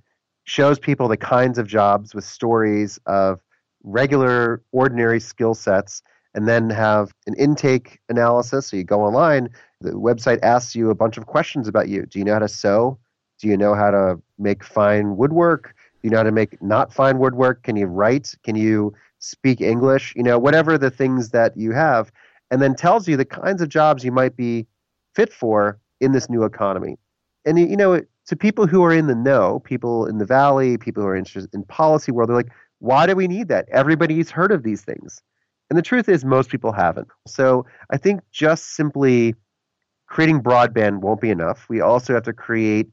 shows 0.50 0.80
people 0.80 1.06
the 1.06 1.16
kinds 1.16 1.58
of 1.58 1.66
jobs 1.68 2.12
with 2.12 2.24
stories 2.24 2.98
of 3.06 3.40
regular, 3.84 4.60
ordinary 4.72 5.20
skill 5.20 5.54
sets, 5.54 6.02
and 6.34 6.48
then 6.48 6.68
have 6.68 7.14
an 7.28 7.34
intake 7.36 8.00
analysis. 8.08 8.66
So 8.66 8.76
you 8.76 8.82
go 8.82 9.00
online, 9.00 9.48
the 9.80 9.92
website 9.92 10.40
asks 10.42 10.74
you 10.74 10.90
a 10.90 10.94
bunch 10.96 11.16
of 11.16 11.26
questions 11.26 11.68
about 11.68 11.88
you. 11.88 12.04
Do 12.04 12.18
you 12.18 12.24
know 12.24 12.32
how 12.32 12.40
to 12.40 12.48
sew? 12.48 12.98
Do 13.38 13.46
you 13.46 13.56
know 13.56 13.76
how 13.76 13.92
to 13.92 14.20
make 14.40 14.64
fine 14.64 15.16
woodwork? 15.16 15.76
Do 16.02 16.08
you 16.08 16.10
know 16.10 16.16
how 16.16 16.24
to 16.24 16.32
make 16.32 16.60
not 16.60 16.92
fine 16.92 17.20
woodwork? 17.20 17.62
Can 17.62 17.76
you 17.76 17.86
write? 17.86 18.34
Can 18.42 18.56
you 18.56 18.92
speak 19.20 19.60
English? 19.60 20.14
You 20.16 20.24
know, 20.24 20.36
whatever 20.36 20.76
the 20.76 20.90
things 20.90 21.30
that 21.30 21.56
you 21.56 21.70
have, 21.70 22.10
and 22.50 22.60
then 22.60 22.74
tells 22.74 23.06
you 23.06 23.16
the 23.16 23.24
kinds 23.24 23.62
of 23.62 23.68
jobs 23.68 24.02
you 24.04 24.10
might 24.10 24.36
be 24.36 24.66
fit 25.14 25.32
for 25.32 25.78
in 26.00 26.10
this 26.10 26.28
new 26.28 26.42
economy. 26.42 26.98
And 27.44 27.56
you 27.56 27.76
know, 27.76 28.02
to 28.31 28.37
people 28.37 28.69
who 28.69 28.85
are 28.85 28.95
in 28.95 29.09
the 29.09 29.14
know, 29.16 29.59
people 29.59 30.07
in 30.07 30.19
the 30.19 30.25
valley, 30.25 30.79
people 30.79 31.03
who 31.03 31.09
are 31.09 31.16
interested 31.16 31.53
in 31.53 31.64
policy 31.64 32.12
world, 32.12 32.29
they're 32.29 32.37
like, 32.37 32.53
why 32.79 33.05
do 33.05 33.16
we 33.16 33.27
need 33.27 33.49
that? 33.49 33.69
Everybody's 33.73 34.31
heard 34.31 34.53
of 34.53 34.62
these 34.62 34.83
things. 34.83 35.21
And 35.69 35.77
the 35.77 35.83
truth 35.83 36.09
is, 36.09 36.25
most 36.25 36.49
people 36.49 36.71
haven't. 36.71 37.09
So 37.27 37.66
I 37.90 37.97
think 37.97 38.21
just 38.31 38.77
simply 38.77 39.35
creating 40.07 40.45
broadband 40.45 41.01
won't 41.01 41.21
be 41.21 41.31
enough. 41.31 41.66
We 41.69 41.81
also 41.81 42.14
have 42.14 42.23
to 42.23 42.33
create 42.33 42.87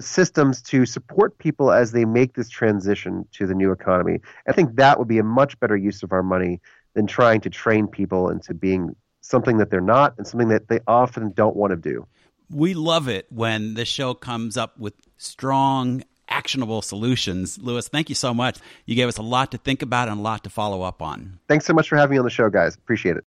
systems 0.00 0.62
to 0.62 0.86
support 0.86 1.36
people 1.38 1.72
as 1.72 1.90
they 1.90 2.04
make 2.04 2.34
this 2.34 2.48
transition 2.48 3.26
to 3.32 3.44
the 3.48 3.54
new 3.54 3.72
economy. 3.72 4.20
I 4.48 4.52
think 4.52 4.76
that 4.76 5.00
would 5.00 5.08
be 5.08 5.18
a 5.18 5.24
much 5.24 5.58
better 5.58 5.76
use 5.76 6.04
of 6.04 6.12
our 6.12 6.22
money 6.22 6.60
than 6.94 7.08
trying 7.08 7.40
to 7.40 7.50
train 7.50 7.88
people 7.88 8.30
into 8.30 8.54
being 8.54 8.94
something 9.20 9.56
that 9.56 9.68
they're 9.68 9.80
not 9.80 10.14
and 10.16 10.24
something 10.28 10.50
that 10.50 10.68
they 10.68 10.78
often 10.86 11.32
don't 11.32 11.56
want 11.56 11.72
to 11.72 11.76
do. 11.76 12.06
We 12.48 12.74
love 12.74 13.08
it 13.08 13.26
when 13.30 13.74
the 13.74 13.84
show 13.84 14.14
comes 14.14 14.56
up 14.56 14.78
with 14.78 14.94
strong, 15.16 16.04
actionable 16.28 16.80
solutions. 16.80 17.58
Louis, 17.58 17.88
thank 17.88 18.08
you 18.08 18.14
so 18.14 18.32
much. 18.32 18.58
You 18.84 18.94
gave 18.94 19.08
us 19.08 19.18
a 19.18 19.22
lot 19.22 19.50
to 19.50 19.58
think 19.58 19.82
about 19.82 20.08
and 20.08 20.20
a 20.20 20.22
lot 20.22 20.44
to 20.44 20.50
follow 20.50 20.82
up 20.82 21.02
on. 21.02 21.40
Thanks 21.48 21.66
so 21.66 21.72
much 21.72 21.88
for 21.88 21.96
having 21.96 22.12
me 22.12 22.18
on 22.18 22.24
the 22.24 22.30
show, 22.30 22.48
guys. 22.48 22.76
Appreciate 22.76 23.16
it. 23.16 23.24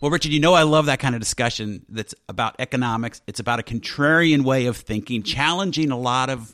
Well, 0.00 0.10
Richard, 0.10 0.32
you 0.32 0.40
know 0.40 0.52
I 0.52 0.64
love 0.64 0.84
that 0.86 0.98
kind 0.98 1.14
of 1.14 1.20
discussion 1.22 1.86
that's 1.88 2.14
about 2.28 2.56
economics. 2.58 3.22
It's 3.26 3.40
about 3.40 3.58
a 3.58 3.62
contrarian 3.62 4.42
way 4.44 4.66
of 4.66 4.76
thinking, 4.76 5.22
challenging 5.22 5.90
a 5.90 5.98
lot 5.98 6.28
of 6.28 6.52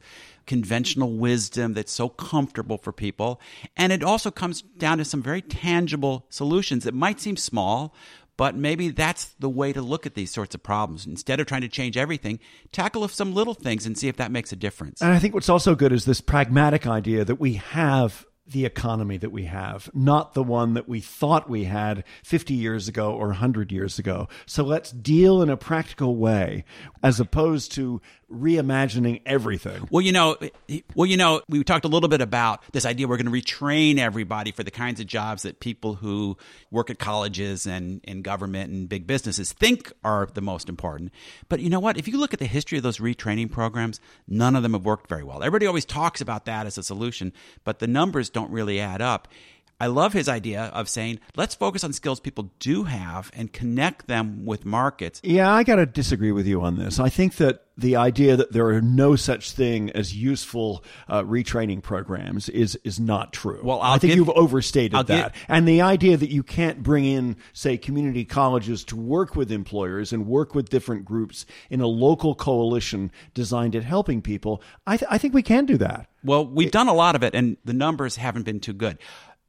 conventional 0.50 1.12
wisdom 1.12 1.74
that's 1.74 1.92
so 1.92 2.08
comfortable 2.08 2.76
for 2.76 2.90
people. 2.90 3.40
And 3.76 3.92
it 3.92 4.02
also 4.02 4.32
comes 4.32 4.62
down 4.62 4.98
to 4.98 5.04
some 5.04 5.22
very 5.22 5.42
tangible 5.42 6.26
solutions 6.28 6.82
that 6.82 6.92
might 6.92 7.20
seem 7.20 7.36
small, 7.36 7.94
but 8.36 8.56
maybe 8.56 8.88
that's 8.88 9.26
the 9.38 9.48
way 9.48 9.72
to 9.72 9.80
look 9.80 10.06
at 10.06 10.16
these 10.16 10.32
sorts 10.32 10.56
of 10.56 10.62
problems. 10.64 11.06
Instead 11.06 11.38
of 11.38 11.46
trying 11.46 11.60
to 11.60 11.68
change 11.68 11.96
everything, 11.96 12.40
tackle 12.72 13.06
some 13.06 13.32
little 13.32 13.54
things 13.54 13.86
and 13.86 13.96
see 13.96 14.08
if 14.08 14.16
that 14.16 14.32
makes 14.32 14.50
a 14.50 14.56
difference. 14.56 15.00
And 15.00 15.12
I 15.12 15.20
think 15.20 15.34
what's 15.34 15.48
also 15.48 15.76
good 15.76 15.92
is 15.92 16.04
this 16.04 16.20
pragmatic 16.20 16.84
idea 16.84 17.24
that 17.24 17.36
we 17.36 17.54
have 17.54 18.26
the 18.46 18.64
economy 18.64 19.16
that 19.16 19.30
we 19.30 19.44
have, 19.44 19.90
not 19.94 20.34
the 20.34 20.42
one 20.42 20.74
that 20.74 20.88
we 20.88 21.00
thought 21.00 21.48
we 21.48 21.64
had 21.64 22.04
50 22.24 22.54
years 22.54 22.88
ago 22.88 23.12
or 23.12 23.28
100 23.28 23.70
years 23.70 23.98
ago. 23.98 24.28
So 24.46 24.64
let's 24.64 24.90
deal 24.90 25.40
in 25.42 25.50
a 25.50 25.56
practical 25.56 26.16
way 26.16 26.64
as 27.02 27.20
opposed 27.20 27.72
to 27.72 28.00
reimagining 28.32 29.20
everything. 29.26 29.88
Well, 29.90 30.00
you 30.00 30.12
know, 30.12 30.36
well, 30.94 31.06
you 31.06 31.16
know, 31.16 31.42
we 31.48 31.64
talked 31.64 31.84
a 31.84 31.88
little 31.88 32.08
bit 32.08 32.20
about 32.20 32.62
this 32.72 32.86
idea 32.86 33.08
we're 33.08 33.16
going 33.16 33.26
to 33.26 33.32
retrain 33.32 33.98
everybody 33.98 34.52
for 34.52 34.62
the 34.62 34.70
kinds 34.70 35.00
of 35.00 35.06
jobs 35.06 35.42
that 35.42 35.60
people 35.60 35.94
who 35.94 36.36
work 36.70 36.90
at 36.90 36.98
colleges 36.98 37.66
and 37.66 38.00
in 38.04 38.22
government 38.22 38.70
and 38.70 38.88
big 38.88 39.06
businesses 39.06 39.52
think 39.52 39.92
are 40.04 40.28
the 40.32 40.40
most 40.40 40.68
important. 40.68 41.12
But 41.48 41.60
you 41.60 41.70
know 41.70 41.80
what? 41.80 41.98
If 41.98 42.06
you 42.06 42.18
look 42.18 42.32
at 42.32 42.38
the 42.38 42.46
history 42.46 42.78
of 42.78 42.84
those 42.84 42.98
retraining 42.98 43.50
programs, 43.50 44.00
none 44.28 44.54
of 44.54 44.62
them 44.62 44.74
have 44.74 44.84
worked 44.84 45.08
very 45.08 45.24
well. 45.24 45.42
Everybody 45.42 45.66
always 45.66 45.84
talks 45.84 46.20
about 46.20 46.44
that 46.44 46.66
as 46.66 46.78
a 46.78 46.82
solution, 46.82 47.32
but 47.64 47.80
the 47.80 47.88
numbers 47.88 48.30
don't 48.30 48.39
really 48.48 48.80
add 48.80 49.02
up. 49.02 49.28
I 49.80 49.86
love 49.86 50.12
his 50.12 50.28
idea 50.28 50.64
of 50.74 50.88
saying, 50.88 51.20
let's 51.36 51.54
focus 51.54 51.82
on 51.84 51.92
skills 51.94 52.20
people 52.20 52.52
do 52.58 52.84
have 52.84 53.30
and 53.34 53.52
connect 53.52 54.06
them 54.06 54.44
with 54.44 54.66
markets. 54.66 55.20
Yeah, 55.24 55.52
I 55.52 55.62
got 55.64 55.76
to 55.76 55.86
disagree 55.86 56.32
with 56.32 56.46
you 56.46 56.60
on 56.60 56.76
this. 56.76 57.00
I 57.00 57.08
think 57.08 57.36
that 57.36 57.64
the 57.80 57.96
idea 57.96 58.36
that 58.36 58.52
there 58.52 58.66
are 58.66 58.82
no 58.82 59.16
such 59.16 59.52
thing 59.52 59.90
as 59.90 60.14
useful 60.14 60.84
uh, 61.08 61.22
retraining 61.22 61.82
programs 61.82 62.48
is 62.50 62.78
is 62.84 63.00
not 63.00 63.32
true. 63.32 63.60
Well, 63.62 63.80
I'll 63.80 63.94
i 63.94 63.98
think 63.98 64.14
you've 64.14 64.28
overstated 64.28 64.94
I'll 64.94 65.04
that. 65.04 65.34
And 65.48 65.66
the 65.66 65.80
idea 65.80 66.16
that 66.16 66.30
you 66.30 66.42
can't 66.42 66.82
bring 66.82 67.06
in, 67.06 67.36
say, 67.54 67.78
community 67.78 68.24
colleges 68.24 68.84
to 68.84 68.96
work 68.96 69.34
with 69.34 69.50
employers 69.50 70.12
and 70.12 70.26
work 70.26 70.54
with 70.54 70.68
different 70.68 71.04
groups 71.06 71.46
in 71.70 71.80
a 71.80 71.86
local 71.86 72.34
coalition 72.34 73.10
designed 73.32 73.74
at 73.74 73.84
helping 73.84 74.20
people, 74.20 74.62
I, 74.86 74.98
th- 74.98 75.08
I 75.10 75.16
think 75.16 75.32
we 75.32 75.42
can 75.42 75.64
do 75.64 75.78
that. 75.78 76.08
Well, 76.22 76.46
we've 76.46 76.70
done 76.70 76.88
a 76.88 76.92
lot 76.92 77.16
of 77.16 77.22
it, 77.22 77.34
and 77.34 77.56
the 77.64 77.72
numbers 77.72 78.16
haven't 78.16 78.42
been 78.42 78.60
too 78.60 78.74
good. 78.74 78.98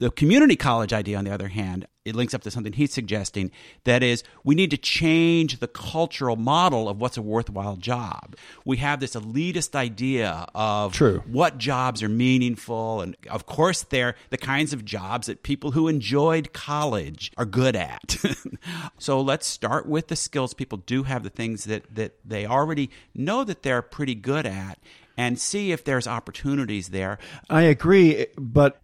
The 0.02 0.10
community 0.10 0.56
college 0.56 0.94
idea, 0.94 1.16
on 1.16 1.26
the 1.26 1.32
other 1.32 1.50
hand, 1.50 1.86
it 2.06 2.16
links 2.16 2.34
up 2.34 2.42
to 2.42 2.50
something 2.50 2.74
he's 2.74 2.92
suggesting. 2.92 3.52
That 3.84 4.02
is, 4.02 4.24
we 4.44 4.56
need 4.56 4.72
to 4.72 4.78
change 4.78 5.60
the 5.60 5.68
cultural 5.68 6.36
model 6.36 6.90
of 6.90 7.00
what's 7.00 7.18
a 7.18 7.22
worthwhile 7.22 7.76
job. 7.76 8.36
We 8.66 8.78
have 8.78 9.00
this 9.00 9.14
elitist 9.14 9.76
idea 9.76 10.48
of 10.56 10.94
True. 10.94 11.22
what 11.28 11.60
jobs 11.60 12.02
are 12.02 12.10
meaningful, 12.10 13.02
and 13.02 13.16
of 13.30 13.46
course, 13.46 13.84
they're 13.84 14.16
the 14.32 14.40
kinds 14.40 14.74
of 14.74 14.84
jobs 14.84 15.28
that 15.28 15.44
people 15.44 15.70
who 15.70 15.88
enjoyed 15.88 16.52
college 16.52 17.32
are 17.38 17.46
good 17.46 17.76
at. 17.76 18.16
so 18.98 19.22
let's 19.22 19.46
start 19.46 19.86
with 19.86 20.08
the 20.08 20.16
skills 20.16 20.56
people 20.56 20.80
do 20.80 21.04
have, 21.04 21.22
the 21.22 21.30
things 21.30 21.66
that 21.66 21.94
that 21.94 22.18
they 22.26 22.48
already 22.48 22.90
know 23.14 23.44
that 23.44 23.62
they're 23.62 23.84
pretty 23.84 24.16
good 24.16 24.48
at, 24.48 24.80
and 25.16 25.38
see 25.38 25.72
if 25.72 25.84
there's 25.84 26.08
opportunities 26.08 26.90
there. 26.90 27.20
I 27.52 27.62
agree, 27.62 28.26
but 28.36 28.82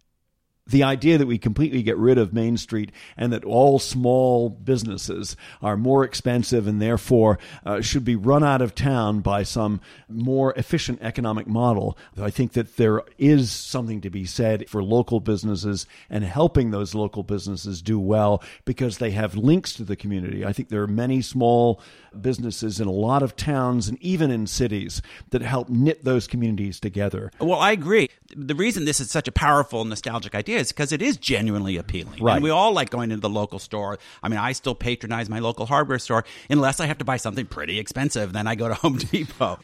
the 0.67 0.83
idea 0.83 1.17
that 1.17 1.27
we 1.27 1.37
completely 1.37 1.81
get 1.83 1.97
rid 1.97 2.17
of 2.17 2.33
Main 2.33 2.57
Street 2.57 2.91
and 3.15 3.31
that 3.33 3.45
all 3.45 3.79
small 3.79 4.49
businesses 4.49 5.35
are 5.61 5.77
more 5.77 6.03
expensive 6.03 6.67
and 6.67 6.81
therefore 6.81 7.39
uh, 7.65 7.81
should 7.81 8.05
be 8.05 8.15
run 8.15 8.43
out 8.43 8.61
of 8.61 8.75
town 8.75 9.21
by 9.21 9.43
some 9.43 9.81
more 10.09 10.53
efficient 10.53 10.99
economic 11.01 11.47
model. 11.47 11.97
I 12.21 12.29
think 12.29 12.53
that 12.53 12.77
there 12.77 13.03
is 13.17 13.51
something 13.51 14.01
to 14.01 14.09
be 14.09 14.25
said 14.25 14.69
for 14.69 14.83
local 14.83 15.19
businesses 15.19 15.85
and 16.09 16.23
helping 16.23 16.71
those 16.71 16.93
local 16.95 17.23
businesses 17.23 17.81
do 17.81 17.99
well 17.99 18.43
because 18.65 18.97
they 18.97 19.11
have 19.11 19.35
links 19.35 19.73
to 19.73 19.83
the 19.83 19.95
community. 19.95 20.45
I 20.45 20.53
think 20.53 20.69
there 20.69 20.83
are 20.83 20.87
many 20.87 21.21
small 21.21 21.81
businesses 22.21 22.79
in 22.79 22.87
a 22.87 22.91
lot 22.91 23.23
of 23.23 23.35
towns 23.35 23.87
and 23.87 24.01
even 24.01 24.31
in 24.31 24.47
cities 24.47 25.01
that 25.29 25.41
help 25.41 25.69
knit 25.69 26.03
those 26.03 26.27
communities 26.27 26.79
together. 26.79 27.31
Well, 27.39 27.59
I 27.59 27.71
agree. 27.71 28.09
The 28.35 28.55
reason 28.55 28.85
this 28.85 28.99
is 28.99 29.09
such 29.09 29.27
a 29.27 29.31
powerful 29.31 29.85
nostalgic 29.85 30.35
idea 30.35 30.56
is 30.57 30.71
because 30.71 30.91
it 30.91 31.01
is 31.01 31.17
genuinely 31.17 31.77
appealing. 31.77 32.21
Right. 32.21 32.35
And 32.35 32.43
we 32.43 32.49
all 32.49 32.73
like 32.73 32.89
going 32.89 33.11
into 33.11 33.21
the 33.21 33.29
local 33.29 33.59
store. 33.59 33.97
I 34.21 34.29
mean, 34.29 34.39
I 34.39 34.51
still 34.51 34.75
patronize 34.75 35.29
my 35.29 35.39
local 35.39 35.65
hardware 35.65 35.99
store 35.99 36.25
unless 36.49 36.79
I 36.79 36.85
have 36.85 36.97
to 36.99 37.05
buy 37.05 37.17
something 37.17 37.45
pretty 37.45 37.79
expensive. 37.79 38.33
Then 38.33 38.47
I 38.47 38.55
go 38.55 38.67
to 38.67 38.73
Home 38.87 38.97
Depot. 38.97 39.59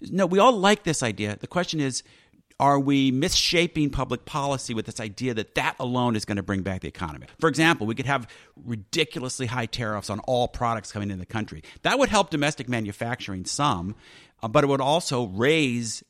No, 0.00 0.26
we 0.26 0.38
all 0.38 0.52
like 0.52 0.84
this 0.84 1.02
idea. 1.02 1.36
The 1.40 1.46
question 1.46 1.80
is, 1.80 2.02
are 2.60 2.80
we 2.80 3.12
misshaping 3.12 3.90
public 3.90 4.24
policy 4.24 4.74
with 4.74 4.86
this 4.86 4.98
idea 4.98 5.32
that 5.34 5.54
that 5.54 5.76
alone 5.78 6.16
is 6.16 6.24
going 6.24 6.36
to 6.36 6.42
bring 6.42 6.62
back 6.62 6.80
the 6.80 6.88
economy? 6.88 7.26
For 7.38 7.48
example, 7.48 7.86
we 7.86 7.94
could 7.94 8.06
have 8.06 8.28
ridiculously 8.64 9.46
high 9.46 9.66
tariffs 9.66 10.10
on 10.10 10.18
all 10.20 10.48
products 10.48 10.90
coming 10.90 11.10
into 11.10 11.20
the 11.20 11.26
country. 11.26 11.62
That 11.82 11.98
would 12.00 12.08
help 12.08 12.30
domestic 12.30 12.68
manufacturing 12.68 13.44
some, 13.44 13.94
uh, 14.42 14.48
but 14.48 14.64
it 14.64 14.66
would 14.66 14.80
also 14.80 15.26
raise 15.26 16.02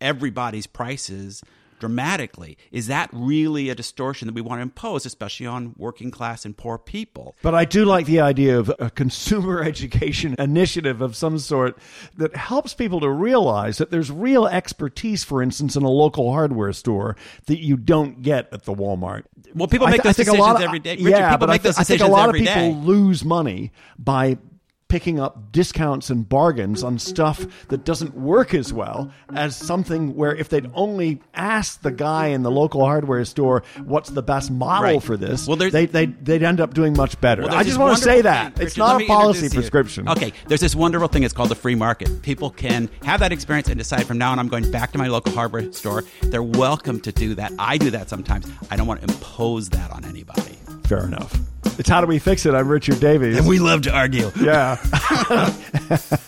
everybody's 0.00 0.66
prices 0.66 1.42
dramatically. 1.78 2.56
Is 2.70 2.86
that 2.88 3.08
really 3.12 3.68
a 3.70 3.74
distortion 3.74 4.26
that 4.26 4.34
we 4.34 4.40
want 4.40 4.58
to 4.58 4.62
impose, 4.62 5.06
especially 5.06 5.46
on 5.46 5.74
working 5.76 6.10
class 6.10 6.44
and 6.44 6.56
poor 6.56 6.78
people? 6.78 7.34
But 7.42 7.54
I 7.54 7.64
do 7.64 7.84
like 7.84 8.06
the 8.06 8.20
idea 8.20 8.58
of 8.58 8.72
a 8.78 8.90
consumer 8.90 9.62
education 9.64 10.34
initiative 10.38 11.00
of 11.00 11.16
some 11.16 11.38
sort 11.38 11.78
that 12.16 12.34
helps 12.36 12.74
people 12.74 13.00
to 13.00 13.10
realize 13.10 13.78
that 13.78 13.90
there's 13.90 14.10
real 14.10 14.46
expertise, 14.46 15.24
for 15.24 15.42
instance, 15.42 15.76
in 15.76 15.82
a 15.82 15.90
local 15.90 16.32
hardware 16.32 16.72
store 16.72 17.16
that 17.46 17.62
you 17.62 17.76
don't 17.76 18.22
get 18.22 18.52
at 18.52 18.64
the 18.64 18.74
Walmart. 18.74 19.24
Well, 19.54 19.68
people 19.68 19.86
I 19.86 19.92
make 19.92 20.02
th- 20.02 20.16
those 20.16 20.26
I 20.26 20.30
think 20.32 20.38
a 20.38 20.40
lot 20.42 20.58
decisions 20.58 20.60
of- 20.60 20.68
every 20.68 20.78
day. 20.80 20.96
Richard, 20.96 21.10
yeah, 21.18 21.30
people 21.30 21.46
but 21.46 21.52
make 21.52 21.60
I, 21.60 21.62
th- 21.62 21.74
I 21.78 21.84
think 21.84 22.00
a 22.02 22.06
lot 22.06 22.28
of 22.28 22.34
people 22.34 22.52
day. 22.54 22.74
lose 22.74 23.24
money 23.24 23.72
by 23.98 24.38
picking 24.88 25.18
up 25.18 25.50
discounts 25.50 26.10
and 26.10 26.28
bargains 26.28 26.84
on 26.84 26.98
stuff 26.98 27.44
that 27.68 27.84
doesn't 27.84 28.14
work 28.14 28.54
as 28.54 28.72
well 28.72 29.10
as 29.34 29.56
something 29.56 30.14
where 30.14 30.34
if 30.34 30.48
they'd 30.48 30.70
only 30.74 31.20
asked 31.34 31.82
the 31.82 31.90
guy 31.90 32.28
in 32.28 32.42
the 32.44 32.50
local 32.50 32.84
hardware 32.84 33.24
store 33.24 33.64
what's 33.84 34.10
the 34.10 34.22
best 34.22 34.50
model 34.50 34.84
Right. 34.84 35.02
for 35.02 35.16
this, 35.16 35.46
Well, 35.48 35.56
they, 35.56 35.86
they, 35.86 36.06
they'd 36.06 36.42
end 36.44 36.60
up 36.60 36.72
doing 36.74 36.92
much 36.96 37.20
better. 37.20 37.42
Well, 37.42 37.54
I 37.54 37.64
just 37.64 37.78
want 37.78 37.96
to 37.98 38.02
say 38.04 38.20
that. 38.22 38.54
thing. 38.56 38.66
It's 38.66 38.76
not 38.76 39.02
a 39.02 39.06
policy 39.06 39.48
prescription. 39.48 40.08
Okay, 40.08 40.32
there's 40.46 40.60
this 40.60 40.76
wonderful 40.76 41.08
thing. 41.08 41.24
It's 41.24 41.34
called 41.34 41.48
the 41.48 41.54
free 41.56 41.74
market. 41.74 42.22
People 42.22 42.50
can 42.50 42.88
have 43.02 43.18
that 43.20 43.32
experience 43.32 43.68
and 43.68 43.78
decide 43.78 44.06
from 44.06 44.18
now 44.18 44.30
on 44.32 44.38
I'm 44.38 44.48
going 44.48 44.70
back 44.70 44.92
to 44.92 44.98
my 44.98 45.08
local 45.08 45.32
hardware 45.32 45.72
store. 45.72 46.04
They're 46.22 46.42
welcome 46.42 47.00
to 47.00 47.10
do 47.12 47.34
that. 47.34 47.52
I 47.58 47.76
do 47.78 47.90
that 47.90 48.08
sometimes. 48.08 48.46
I 48.70 48.76
don't 48.76 48.86
want 48.86 49.00
to 49.02 49.08
impose 49.12 49.68
that 49.70 49.90
on 49.90 50.04
anybody. 50.04 50.56
Fair 50.84 51.04
enough. 51.06 51.36
It's 51.78 51.88
How 51.90 52.00
Do 52.00 52.06
We 52.06 52.18
Fix 52.18 52.46
It? 52.46 52.54
I'm 52.54 52.68
Richard 52.68 53.00
Davies. 53.00 53.36
And 53.36 53.46
we 53.46 53.58
love 53.58 53.82
to 53.82 53.92
argue. 53.94 54.30
Yeah. 54.40 54.78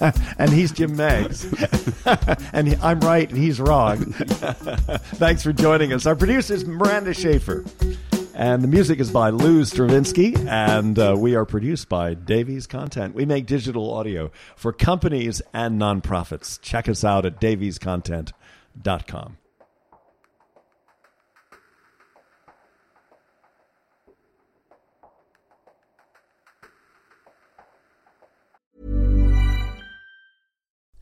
and 0.39 0.51
he's 0.51 0.73
Jim 0.73 0.95
Meggs. 0.95 1.47
and 2.53 2.69
he- 2.69 2.77
I'm 2.83 3.01
right 3.01 3.29
and 3.29 3.39
he's 3.39 3.59
wrong. 3.59 3.97
Thanks 5.17 5.43
for 5.43 5.53
joining 5.55 5.93
us. 5.95 6.05
Our 6.05 6.17
producer 6.17 6.53
is 6.55 6.67
Miranda 6.67 7.15
Schaefer. 7.15 7.65
And 8.35 8.63
the 8.63 8.69
music 8.69 9.01
is 9.01 9.11
by 9.11 9.31
Lou 9.31 9.65
Stravinsky, 9.65 10.33
and 10.47 10.97
uh, 10.97 11.17
we 11.19 11.35
are 11.35 11.45
produced 11.45 11.89
by 11.89 12.15
Davies 12.15 12.69
Content. 12.69 13.13
We 13.17 13.25
make 13.25 13.47
digital 13.47 13.93
audio 13.93 14.31
for 14.55 14.73
companies 14.73 15.43
and 15.53 15.81
nonprofits. 15.81 16.61
Check 16.63 16.89
us 16.89 17.03
out 17.03 17.27
at 17.27 17.41
daviescontent.com. 17.41 19.38